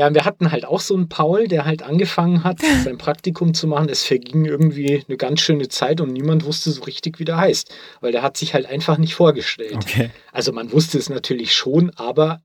Ja, 0.00 0.14
wir 0.14 0.24
hatten 0.24 0.50
halt 0.50 0.64
auch 0.64 0.80
so 0.80 0.94
einen 0.94 1.10
Paul, 1.10 1.46
der 1.46 1.66
halt 1.66 1.82
angefangen 1.82 2.42
hat, 2.42 2.60
sein 2.84 2.96
Praktikum 2.96 3.52
zu 3.52 3.66
machen. 3.66 3.90
Es 3.90 4.02
verging 4.02 4.46
irgendwie 4.46 5.04
eine 5.06 5.18
ganz 5.18 5.42
schöne 5.42 5.68
Zeit 5.68 6.00
und 6.00 6.10
niemand 6.10 6.46
wusste 6.46 6.70
so 6.70 6.84
richtig, 6.84 7.18
wie 7.18 7.26
der 7.26 7.36
heißt. 7.36 7.70
Weil 8.00 8.10
der 8.10 8.22
hat 8.22 8.38
sich 8.38 8.54
halt 8.54 8.64
einfach 8.64 8.96
nicht 8.96 9.14
vorgestellt. 9.14 9.74
Okay. 9.74 10.10
Also 10.32 10.52
man 10.54 10.72
wusste 10.72 10.96
es 10.96 11.10
natürlich 11.10 11.52
schon, 11.52 11.90
aber 11.96 12.40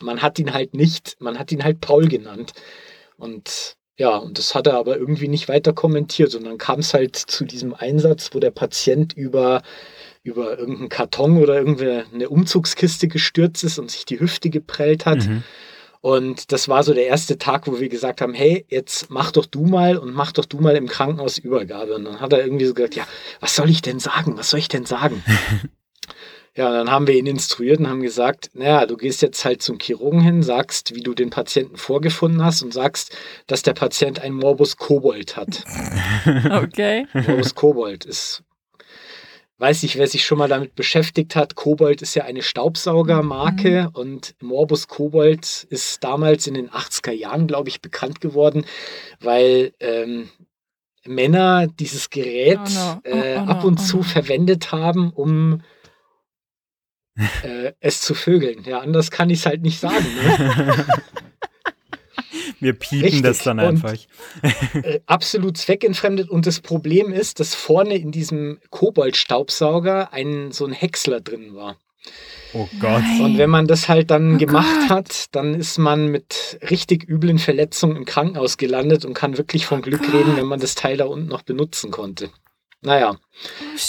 man 0.00 0.22
hat 0.22 0.38
ihn 0.38 0.54
halt 0.54 0.72
nicht, 0.72 1.18
man 1.20 1.38
hat 1.38 1.52
ihn 1.52 1.64
halt 1.64 1.82
Paul 1.82 2.08
genannt. 2.08 2.54
Und 3.18 3.76
ja, 3.98 4.16
und 4.16 4.38
das 4.38 4.54
hat 4.54 4.66
er 4.66 4.78
aber 4.78 4.96
irgendwie 4.96 5.28
nicht 5.28 5.50
weiter 5.50 5.74
kommentiert. 5.74 6.34
Und 6.34 6.44
dann 6.44 6.56
kam 6.56 6.80
es 6.80 6.94
halt 6.94 7.14
zu 7.14 7.44
diesem 7.44 7.74
Einsatz, 7.74 8.30
wo 8.32 8.40
der 8.40 8.52
Patient 8.52 9.12
über, 9.12 9.60
über 10.22 10.58
irgendeinen 10.58 10.88
Karton 10.88 11.36
oder 11.42 11.58
irgendwie 11.58 12.04
eine 12.10 12.30
Umzugskiste 12.30 13.06
gestürzt 13.06 13.64
ist 13.64 13.78
und 13.78 13.90
sich 13.90 14.06
die 14.06 14.18
Hüfte 14.18 14.48
geprellt 14.48 15.04
hat. 15.04 15.26
Mhm. 15.26 15.42
Und 16.02 16.50
das 16.52 16.68
war 16.68 16.82
so 16.82 16.94
der 16.94 17.06
erste 17.06 17.36
Tag, 17.36 17.66
wo 17.66 17.78
wir 17.78 17.90
gesagt 17.90 18.22
haben, 18.22 18.32
hey, 18.32 18.64
jetzt 18.68 19.10
mach 19.10 19.32
doch 19.32 19.44
du 19.44 19.66
mal 19.66 19.98
und 19.98 20.14
mach 20.14 20.32
doch 20.32 20.46
du 20.46 20.58
mal 20.58 20.74
im 20.74 20.88
Krankenhaus 20.88 21.36
Übergabe. 21.36 21.94
Und 21.94 22.04
dann 22.04 22.20
hat 22.20 22.32
er 22.32 22.42
irgendwie 22.42 22.64
so 22.64 22.74
gesagt, 22.74 22.94
ja, 22.94 23.06
was 23.40 23.54
soll 23.54 23.68
ich 23.68 23.82
denn 23.82 24.00
sagen? 24.00 24.38
Was 24.38 24.50
soll 24.50 24.60
ich 24.60 24.68
denn 24.68 24.86
sagen? 24.86 25.22
ja, 26.56 26.72
dann 26.72 26.90
haben 26.90 27.06
wir 27.06 27.14
ihn 27.14 27.26
instruiert 27.26 27.80
und 27.80 27.88
haben 27.88 28.00
gesagt, 28.00 28.50
naja, 28.54 28.86
du 28.86 28.96
gehst 28.96 29.20
jetzt 29.20 29.44
halt 29.44 29.60
zum 29.60 29.78
Chirurgen 29.78 30.22
hin, 30.22 30.42
sagst, 30.42 30.94
wie 30.94 31.02
du 31.02 31.12
den 31.12 31.28
Patienten 31.28 31.76
vorgefunden 31.76 32.42
hast 32.42 32.62
und 32.62 32.72
sagst, 32.72 33.14
dass 33.46 33.62
der 33.62 33.74
Patient 33.74 34.20
einen 34.20 34.36
Morbus 34.36 34.76
Kobold 34.76 35.36
hat. 35.36 35.64
Okay. 36.50 37.06
Morbus 37.14 37.54
Kobold 37.54 38.04
ist, 38.04 38.42
weiß 39.60 39.82
nicht, 39.82 39.98
wer 39.98 40.06
sich 40.06 40.24
schon 40.24 40.38
mal 40.38 40.48
damit 40.48 40.74
beschäftigt 40.74 41.36
hat. 41.36 41.54
Kobold 41.54 42.00
ist 42.00 42.14
ja 42.14 42.24
eine 42.24 42.42
Staubsaugermarke 42.42 43.90
und 43.92 44.34
Morbus 44.40 44.88
Kobold 44.88 45.66
ist 45.68 46.02
damals 46.02 46.46
in 46.46 46.54
den 46.54 46.70
80er 46.70 47.12
Jahren, 47.12 47.46
glaube 47.46 47.68
ich, 47.68 47.82
bekannt 47.82 48.22
geworden, 48.22 48.64
weil 49.20 49.74
ähm, 49.80 50.30
Männer 51.04 51.66
dieses 51.66 52.08
Gerät 52.08 52.58
Oh 52.58 52.70
no, 52.74 53.00
oh, 53.04 53.08
äh, 53.08 53.36
oh 53.38 53.44
no, 53.44 53.52
ab 53.52 53.64
und 53.64 53.78
oh 53.78 53.82
zu 53.82 53.96
no. 53.98 54.02
verwendet 54.02 54.72
haben, 54.72 55.10
um 55.10 55.60
äh, 57.42 57.72
es 57.80 58.00
zu 58.00 58.14
vögeln. 58.14 58.64
Ja, 58.64 58.78
anders 58.78 59.10
kann 59.10 59.28
ich 59.28 59.40
es 59.40 59.46
halt 59.46 59.60
nicht 59.60 59.78
sagen. 59.78 60.06
Ne? 60.24 60.86
Wir 62.60 62.74
piepen 62.74 63.02
Richtig. 63.04 63.22
das 63.22 63.42
dann 63.42 63.58
Und- 63.58 63.66
einfach. 63.66 63.94
äh, 64.82 65.00
absolut 65.06 65.56
zweckentfremdet. 65.56 66.28
Und 66.28 66.46
das 66.46 66.60
Problem 66.60 67.12
ist, 67.12 67.40
dass 67.40 67.54
vorne 67.54 67.96
in 67.96 68.12
diesem 68.12 68.58
Kobold-Staubsauger 68.70 70.12
ein 70.12 70.52
so 70.52 70.66
ein 70.66 70.72
Häcksler 70.72 71.20
drin 71.20 71.54
war. 71.54 71.76
Oh 72.52 72.68
Gott. 72.80 73.00
Nein. 73.02 73.20
Und 73.22 73.38
wenn 73.38 73.50
man 73.50 73.66
das 73.66 73.88
halt 73.88 74.10
dann 74.10 74.34
Oh 74.34 74.38
gemacht 74.38 74.66
Gott. 74.88 74.90
hat, 74.90 75.26
dann 75.32 75.54
ist 75.54 75.78
man 75.78 76.08
mit 76.08 76.58
richtig 76.68 77.08
üblen 77.08 77.38
Verletzungen 77.38 77.96
im 77.96 78.04
Krankenhaus 78.04 78.56
gelandet 78.56 79.04
und 79.04 79.14
kann 79.14 79.38
wirklich 79.38 79.66
von 79.66 79.82
Glück 79.82 80.02
Gott. 80.02 80.14
reden, 80.14 80.36
wenn 80.36 80.46
man 80.46 80.58
das 80.60 80.74
Teil 80.74 80.96
da 80.96 81.04
unten 81.04 81.28
noch 81.28 81.42
benutzen 81.42 81.90
konnte. 81.90 82.30
Naja, 82.82 83.18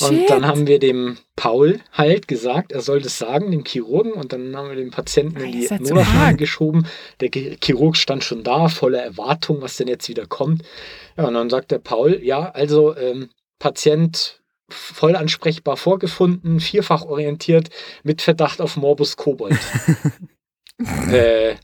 Oh, 0.02 0.08
und 0.08 0.30
dann 0.30 0.46
haben 0.46 0.68
wir 0.68 0.80
dem 0.80 1.18
Paul 1.36 1.82
halt 1.92 2.28
gesagt, 2.28 2.72
er 2.72 2.82
soll 2.82 3.02
das 3.02 3.18
sagen, 3.18 3.52
dem 3.52 3.66
Chirurgen, 3.66 4.14
und 4.14 4.32
dann 4.32 4.56
haben 4.56 4.70
wir 4.70 4.76
den 4.76 4.92
Patienten 4.92 5.42
in 5.42 5.52
die 5.52 5.68
Notaufnahme 5.70 6.38
geschoben. 6.38 6.88
Der 7.20 7.30
Chirurg 7.30 7.98
stand 7.98 8.24
schon 8.24 8.44
da, 8.44 8.70
voller 8.70 9.02
Erwartung, 9.02 9.62
was 9.62 9.78
denn 9.78 9.88
jetzt 9.88 10.08
wieder 10.08 10.26
kommt. 10.26 10.64
Ja, 11.18 11.26
und 11.26 11.34
dann 11.34 11.50
sagt 11.50 11.72
der 11.72 11.80
Paul, 11.80 12.20
ja, 12.24 12.52
also 12.52 12.96
ähm, 12.96 13.30
Patient 13.60 14.42
voll 14.70 15.18
ansprechbar 15.18 15.76
vorgefunden, 15.76 16.62
vierfach 16.62 17.04
orientiert, 17.04 17.70
mit 18.04 18.22
Verdacht 18.22 18.62
auf 18.62 18.78
Morbus 18.78 19.18
Kobold. 19.18 19.60
äh, 21.12 21.56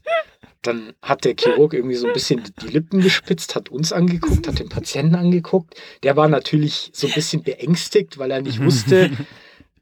dann 0.62 0.94
hat 1.02 1.26
der 1.26 1.36
Chirurg 1.36 1.74
irgendwie 1.74 1.96
so 1.96 2.08
ein 2.08 2.14
bisschen 2.14 2.44
die 2.62 2.68
Lippen 2.68 3.02
gespitzt, 3.02 3.56
hat 3.56 3.70
uns 3.70 3.94
angeguckt, 3.94 4.48
hat 4.48 4.60
den 4.60 4.70
Patienten 4.70 5.16
angeguckt. 5.16 5.76
Der 6.04 6.16
war 6.16 6.28
natürlich 6.28 6.90
so 6.94 7.08
ein 7.08 7.14
bisschen 7.14 7.44
beängstigt, 7.44 8.18
weil 8.18 8.32
er 8.32 8.42
nicht 8.42 8.62
wusste, 8.62 9.12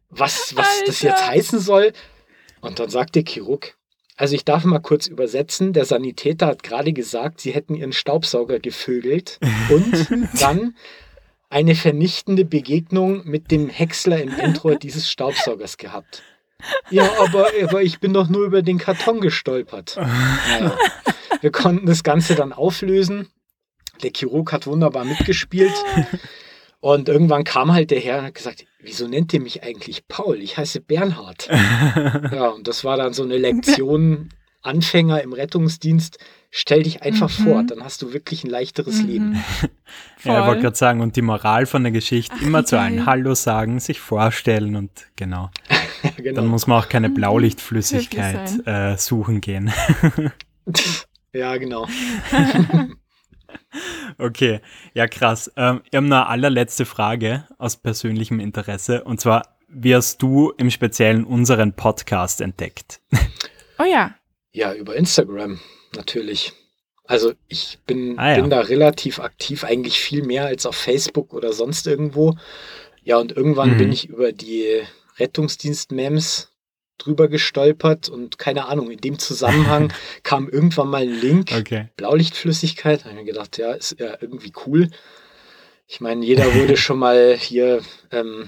was, 0.09 0.55
was 0.55 0.83
das 0.85 1.01
jetzt 1.01 1.27
heißen 1.27 1.59
soll. 1.59 1.93
Und 2.61 2.79
dann 2.79 2.89
sagt 2.89 3.15
der 3.15 3.23
Chirurg, 3.23 3.75
also 4.17 4.35
ich 4.35 4.45
darf 4.45 4.63
mal 4.63 4.79
kurz 4.79 5.07
übersetzen, 5.07 5.73
der 5.73 5.85
Sanitäter 5.85 6.47
hat 6.47 6.63
gerade 6.63 6.93
gesagt, 6.93 7.41
sie 7.41 7.51
hätten 7.51 7.75
ihren 7.75 7.93
Staubsauger 7.93 8.59
gevögelt 8.59 9.39
und 9.69 10.07
dann 10.39 10.75
eine 11.49 11.75
vernichtende 11.75 12.45
Begegnung 12.45 13.21
mit 13.25 13.51
dem 13.51 13.69
Häcksler 13.69 14.21
im 14.21 14.33
Endrohr 14.33 14.75
dieses 14.75 15.09
Staubsaugers 15.09 15.77
gehabt. 15.77 16.23
Ja, 16.89 17.09
aber, 17.19 17.47
aber 17.63 17.81
ich 17.83 17.99
bin 17.99 18.13
doch 18.13 18.27
nur 18.29 18.45
über 18.45 18.61
den 18.61 18.77
Karton 18.77 19.21
gestolpert. 19.21 19.97
Naja, 20.49 20.77
wir 21.41 21.51
konnten 21.51 21.85
das 21.85 22.03
Ganze 22.03 22.35
dann 22.35 22.53
auflösen. 22.53 23.27
Der 24.03 24.11
Chirurg 24.15 24.51
hat 24.53 24.67
wunderbar 24.67 25.05
mitgespielt. 25.05 25.73
Und 26.79 27.09
irgendwann 27.09 27.43
kam 27.43 27.73
halt 27.73 27.91
der 27.91 27.99
Herr 27.99 28.19
und 28.19 28.25
hat 28.25 28.35
gesagt, 28.35 28.65
wieso 28.79 29.07
nennt 29.07 29.33
ihr 29.33 29.41
mich 29.41 29.63
eigentlich 29.63 30.07
Paul? 30.07 30.41
Ich 30.41 30.57
heiße 30.57 30.81
Bernhard. 30.81 31.49
Ja, 32.31 32.49
und 32.49 32.67
das 32.67 32.83
war 32.83 32.97
dann 32.97 33.13
so 33.13 33.23
eine 33.23 33.37
Lektion, 33.37 34.29
Anfänger 34.61 35.21
im 35.21 35.33
Rettungsdienst, 35.33 36.17
stell 36.51 36.83
dich 36.83 37.03
einfach 37.03 37.29
Mhm. 37.39 37.43
vor, 37.43 37.63
dann 37.63 37.83
hast 37.83 38.01
du 38.01 38.13
wirklich 38.13 38.43
ein 38.43 38.49
leichteres 38.49 39.01
Leben. 39.03 39.29
Mhm. 39.31 39.43
Ja, 40.23 40.41
ich 40.41 40.47
wollte 40.47 40.61
gerade 40.63 40.75
sagen, 40.75 41.01
und 41.01 41.15
die 41.15 41.21
Moral 41.21 41.65
von 41.67 41.83
der 41.83 41.91
Geschichte, 41.91 42.35
Ach, 42.37 42.41
immer 42.41 42.65
zu 42.65 42.79
allen. 42.79 43.05
Hallo 43.05 43.35
sagen, 43.35 43.79
sich 43.79 43.99
vorstellen 43.99 44.75
und 44.75 44.89
genau. 45.15 45.49
Ja, 46.03 46.10
genau. 46.17 46.41
Dann 46.41 46.47
muss 46.47 46.67
man 46.67 46.81
auch 46.81 46.89
keine 46.89 47.10
Mhm. 47.10 47.13
Blaulichtflüssigkeit 47.15 48.65
äh, 48.67 48.97
suchen 48.97 49.41
gehen. 49.41 49.71
ja, 51.34 51.55
genau. 51.58 51.88
Okay, 54.17 54.62
ja 54.93 55.08
krass. 55.08 55.51
Ähm, 55.58 55.81
ich 55.89 55.95
habe 55.97 56.08
noch 56.08 56.17
eine 56.17 56.27
allerletzte 56.27 56.86
Frage 56.86 57.45
aus 57.58 57.75
persönlichem 57.77 58.39
Interesse. 58.39 59.03
Und 59.03 59.19
zwar, 59.19 59.58
wie 59.67 59.93
hast 59.95 60.21
du 60.21 60.51
im 60.58 60.69
Speziellen 60.71 61.25
unseren 61.25 61.73
Podcast 61.73 62.39
entdeckt? 62.41 63.01
Oh 63.77 63.84
ja. 63.84 64.15
Ja, 64.53 64.73
über 64.73 64.95
Instagram 64.95 65.60
natürlich. 65.95 66.53
Also 67.03 67.34
ich 67.49 67.79
bin, 67.86 68.17
Ah, 68.17 68.31
ja. 68.36 68.41
bin 68.41 68.49
da 68.49 68.62
relativ 68.62 69.19
aktiv, 69.19 69.63
eigentlich 69.65 69.99
viel 69.99 70.23
mehr 70.23 70.45
als 70.45 70.65
auf 70.65 70.76
Facebook 70.76 71.34
oder 71.34 71.51
sonst 71.51 71.86
irgendwo. 71.86 72.38
Ja, 73.03 73.17
und 73.17 73.34
irgendwann 73.36 73.74
Mhm. 73.74 73.78
bin 73.78 73.91
ich 73.91 74.07
über 74.09 74.32
die 74.32 74.82
Rettungsdienst-Mems 75.18 76.51
drüber 76.97 77.28
gestolpert 77.28 78.09
und 78.09 78.38
keine 78.38 78.68
Ahnung, 78.68 78.89
in 78.89 78.99
dem 78.99 79.20
Zusammenhang 79.20 79.91
kam 80.24 80.47
irgendwann 80.49 80.88
mal 80.89 81.01
ein 81.01 81.20
Link, 81.20 81.51
Okay. 81.51 81.89
Blaulichtflüssigkeit. 81.97 83.01
Da 83.01 83.05
habe 83.05 83.16
ich 83.16 83.26
mir 83.26 83.32
gedacht, 83.32 83.57
ja, 83.57 83.74
ist 83.74 83.99
ja 83.99 84.18
irgendwie 84.20 84.53
cool. 84.66 84.89
Ich 85.88 86.01
meine, 86.01 86.26
jeder 86.26 86.53
wurde 86.55 86.78
schon 86.78 86.99
mal 86.99 87.36
hier, 87.38 87.82
ähm, 88.11 88.47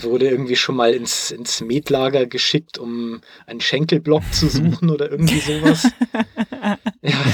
wurde 0.00 0.28
irgendwie 0.28 0.56
schon 0.56 0.76
mal 0.76 0.92
ins, 0.92 1.30
ins 1.30 1.60
Metlager 1.60 2.26
geschickt, 2.26 2.78
um 2.78 3.20
einen 3.46 3.60
Schenkelblock 3.60 4.22
zu 4.32 4.48
suchen 4.48 4.90
oder 4.90 5.10
irgendwie 5.10 5.40
sowas. 5.40 5.90
Ja. 7.02 7.24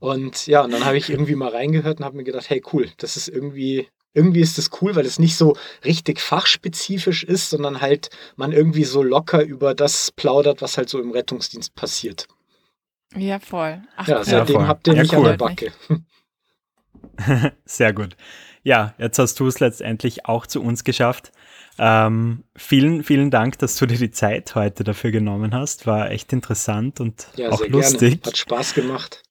Und 0.00 0.46
ja, 0.48 0.62
und 0.62 0.72
dann 0.72 0.84
habe 0.84 0.98
ich 0.98 1.08
irgendwie 1.08 1.36
mal 1.36 1.48
reingehört 1.50 1.98
und 1.98 2.04
habe 2.04 2.16
mir 2.16 2.24
gedacht, 2.24 2.50
hey, 2.50 2.60
cool, 2.72 2.90
das 2.98 3.16
ist 3.16 3.28
irgendwie, 3.28 3.88
irgendwie 4.14 4.40
ist 4.40 4.56
das 4.58 4.70
cool, 4.80 4.94
weil 4.96 5.04
es 5.06 5.18
nicht 5.18 5.36
so 5.36 5.56
richtig 5.84 6.20
fachspezifisch 6.20 7.24
ist, 7.24 7.50
sondern 7.50 7.80
halt 7.80 8.10
man 8.36 8.52
irgendwie 8.52 8.84
so 8.84 9.02
locker 9.02 9.42
über 9.42 9.74
das 9.74 10.10
plaudert, 10.12 10.62
was 10.62 10.78
halt 10.78 10.88
so 10.88 11.00
im 11.00 11.10
Rettungsdienst 11.10 11.74
passiert. 11.74 12.26
Ja, 13.16 13.38
voll. 13.38 13.82
Ach, 13.96 14.08
Ja, 14.08 14.24
seitdem 14.24 14.56
voll. 14.56 14.66
habt 14.68 14.86
ihr 14.88 14.94
Ja, 14.94 15.02
mich 15.02 15.12
cool. 15.12 15.18
an 15.18 15.24
der 15.24 15.36
Backe. 15.36 15.72
Sehr 17.64 17.92
gut. 17.92 18.16
Ja, 18.62 18.94
jetzt 18.98 19.18
hast 19.18 19.38
du 19.40 19.46
es 19.46 19.60
letztendlich 19.60 20.26
auch 20.26 20.46
zu 20.46 20.62
uns 20.62 20.84
geschafft. 20.84 21.32
Ähm, 21.78 22.44
vielen, 22.56 23.02
vielen 23.02 23.30
Dank, 23.30 23.58
dass 23.58 23.76
du 23.76 23.86
dir 23.86 23.98
die 23.98 24.10
Zeit 24.10 24.54
heute 24.54 24.84
dafür 24.84 25.10
genommen 25.10 25.52
hast. 25.54 25.86
War 25.86 26.10
echt 26.10 26.32
interessant 26.32 27.00
und 27.00 27.26
Ja, 27.36 27.50
auch 27.50 27.58
sehr 27.58 27.68
lustig. 27.68 28.22
gerne. 28.22 28.26
Hat 28.26 28.36
Spaß 28.38 28.74
gemacht. 28.74 29.23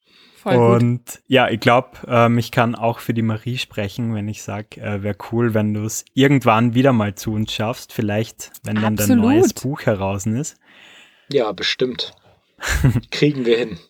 Voll 0.44 0.58
gut. 0.58 0.82
Und 0.82 1.24
ja, 1.28 1.48
ich 1.48 1.62
glaube, 1.62 1.92
ähm, 2.06 2.38
ich 2.38 2.52
kann 2.52 2.76
auch 2.76 3.00
für 3.00 3.14
die 3.14 3.22
Marie 3.22 3.58
sprechen, 3.58 4.14
wenn 4.14 4.28
ich 4.28 4.44
sage, 4.44 4.82
äh, 4.82 5.02
wäre 5.02 5.16
cool, 5.32 5.54
wenn 5.54 5.74
du 5.74 5.86
es 5.86 6.04
irgendwann 6.14 6.74
wieder 6.74 6.92
mal 6.92 7.16
zu 7.16 7.32
uns 7.32 7.54
schaffst. 7.54 7.94
Vielleicht, 7.94 8.52
wenn 8.64 8.76
dann 8.76 8.98
dein 8.98 9.20
neues 9.20 9.54
Buch 9.54 9.84
heraus 9.84 10.26
ist. 10.26 10.58
Ja, 11.30 11.50
bestimmt. 11.54 12.14
Kriegen 13.10 13.46
wir 13.46 13.58
hin. 13.58 13.80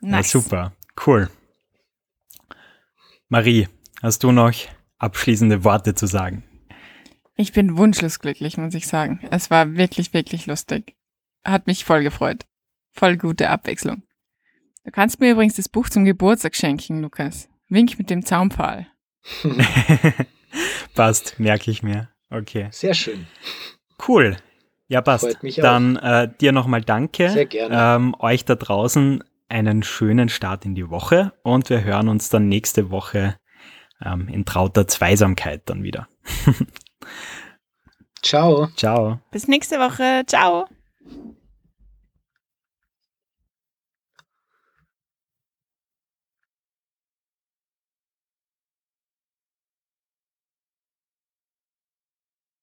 Nice. 0.00 0.32
super, 0.32 0.74
cool. 1.06 1.30
Marie, 3.30 3.68
hast 4.02 4.22
du 4.22 4.32
noch 4.32 4.52
abschließende 4.98 5.64
Worte 5.64 5.94
zu 5.94 6.06
sagen? 6.06 6.44
Ich 7.36 7.54
bin 7.54 7.78
wunschlos 7.78 8.18
glücklich, 8.18 8.58
muss 8.58 8.74
ich 8.74 8.86
sagen. 8.86 9.20
Es 9.30 9.50
war 9.50 9.76
wirklich, 9.76 10.12
wirklich 10.12 10.44
lustig. 10.44 10.94
Hat 11.42 11.66
mich 11.66 11.86
voll 11.86 12.02
gefreut. 12.02 12.44
Voll 12.92 13.16
gute 13.16 13.48
Abwechslung. 13.48 14.02
Du 14.84 14.90
kannst 14.90 15.20
mir 15.20 15.32
übrigens 15.32 15.54
das 15.54 15.68
Buch 15.68 15.88
zum 15.88 16.04
Geburtstag 16.04 16.54
schenken, 16.54 17.00
Lukas. 17.00 17.48
Wink 17.68 17.98
mit 17.98 18.10
dem 18.10 18.24
Zaumpfahl. 18.24 18.86
Passt, 20.94 21.40
merke 21.40 21.70
ich 21.70 21.82
mir. 21.82 22.08
Okay, 22.30 22.68
Sehr 22.70 22.94
schön. 22.94 23.26
cool. 24.08 24.36
Ja, 24.88 25.00
passt. 25.00 25.24
Freut 25.24 25.42
mich 25.42 25.56
Dann 25.56 25.96
äh, 25.96 26.28
dir 26.40 26.52
nochmal 26.52 26.82
danke. 26.82 27.30
Sehr 27.30 27.46
gerne. 27.46 27.96
Ähm, 27.96 28.14
euch 28.18 28.44
da 28.44 28.54
draußen 28.54 29.24
einen 29.48 29.82
schönen 29.82 30.28
Start 30.28 30.64
in 30.66 30.74
die 30.74 30.90
Woche 30.90 31.32
und 31.42 31.70
wir 31.70 31.82
hören 31.82 32.08
uns 32.08 32.28
dann 32.28 32.48
nächste 32.48 32.90
Woche 32.90 33.36
ähm, 34.04 34.28
in 34.28 34.44
trauter 34.44 34.86
Zweisamkeit 34.86 35.62
dann 35.66 35.82
wieder. 35.82 36.08
Ciao. 38.22 38.68
Ciao. 38.76 39.20
Bis 39.30 39.48
nächste 39.48 39.78
Woche. 39.78 40.24
Ciao. 40.26 40.66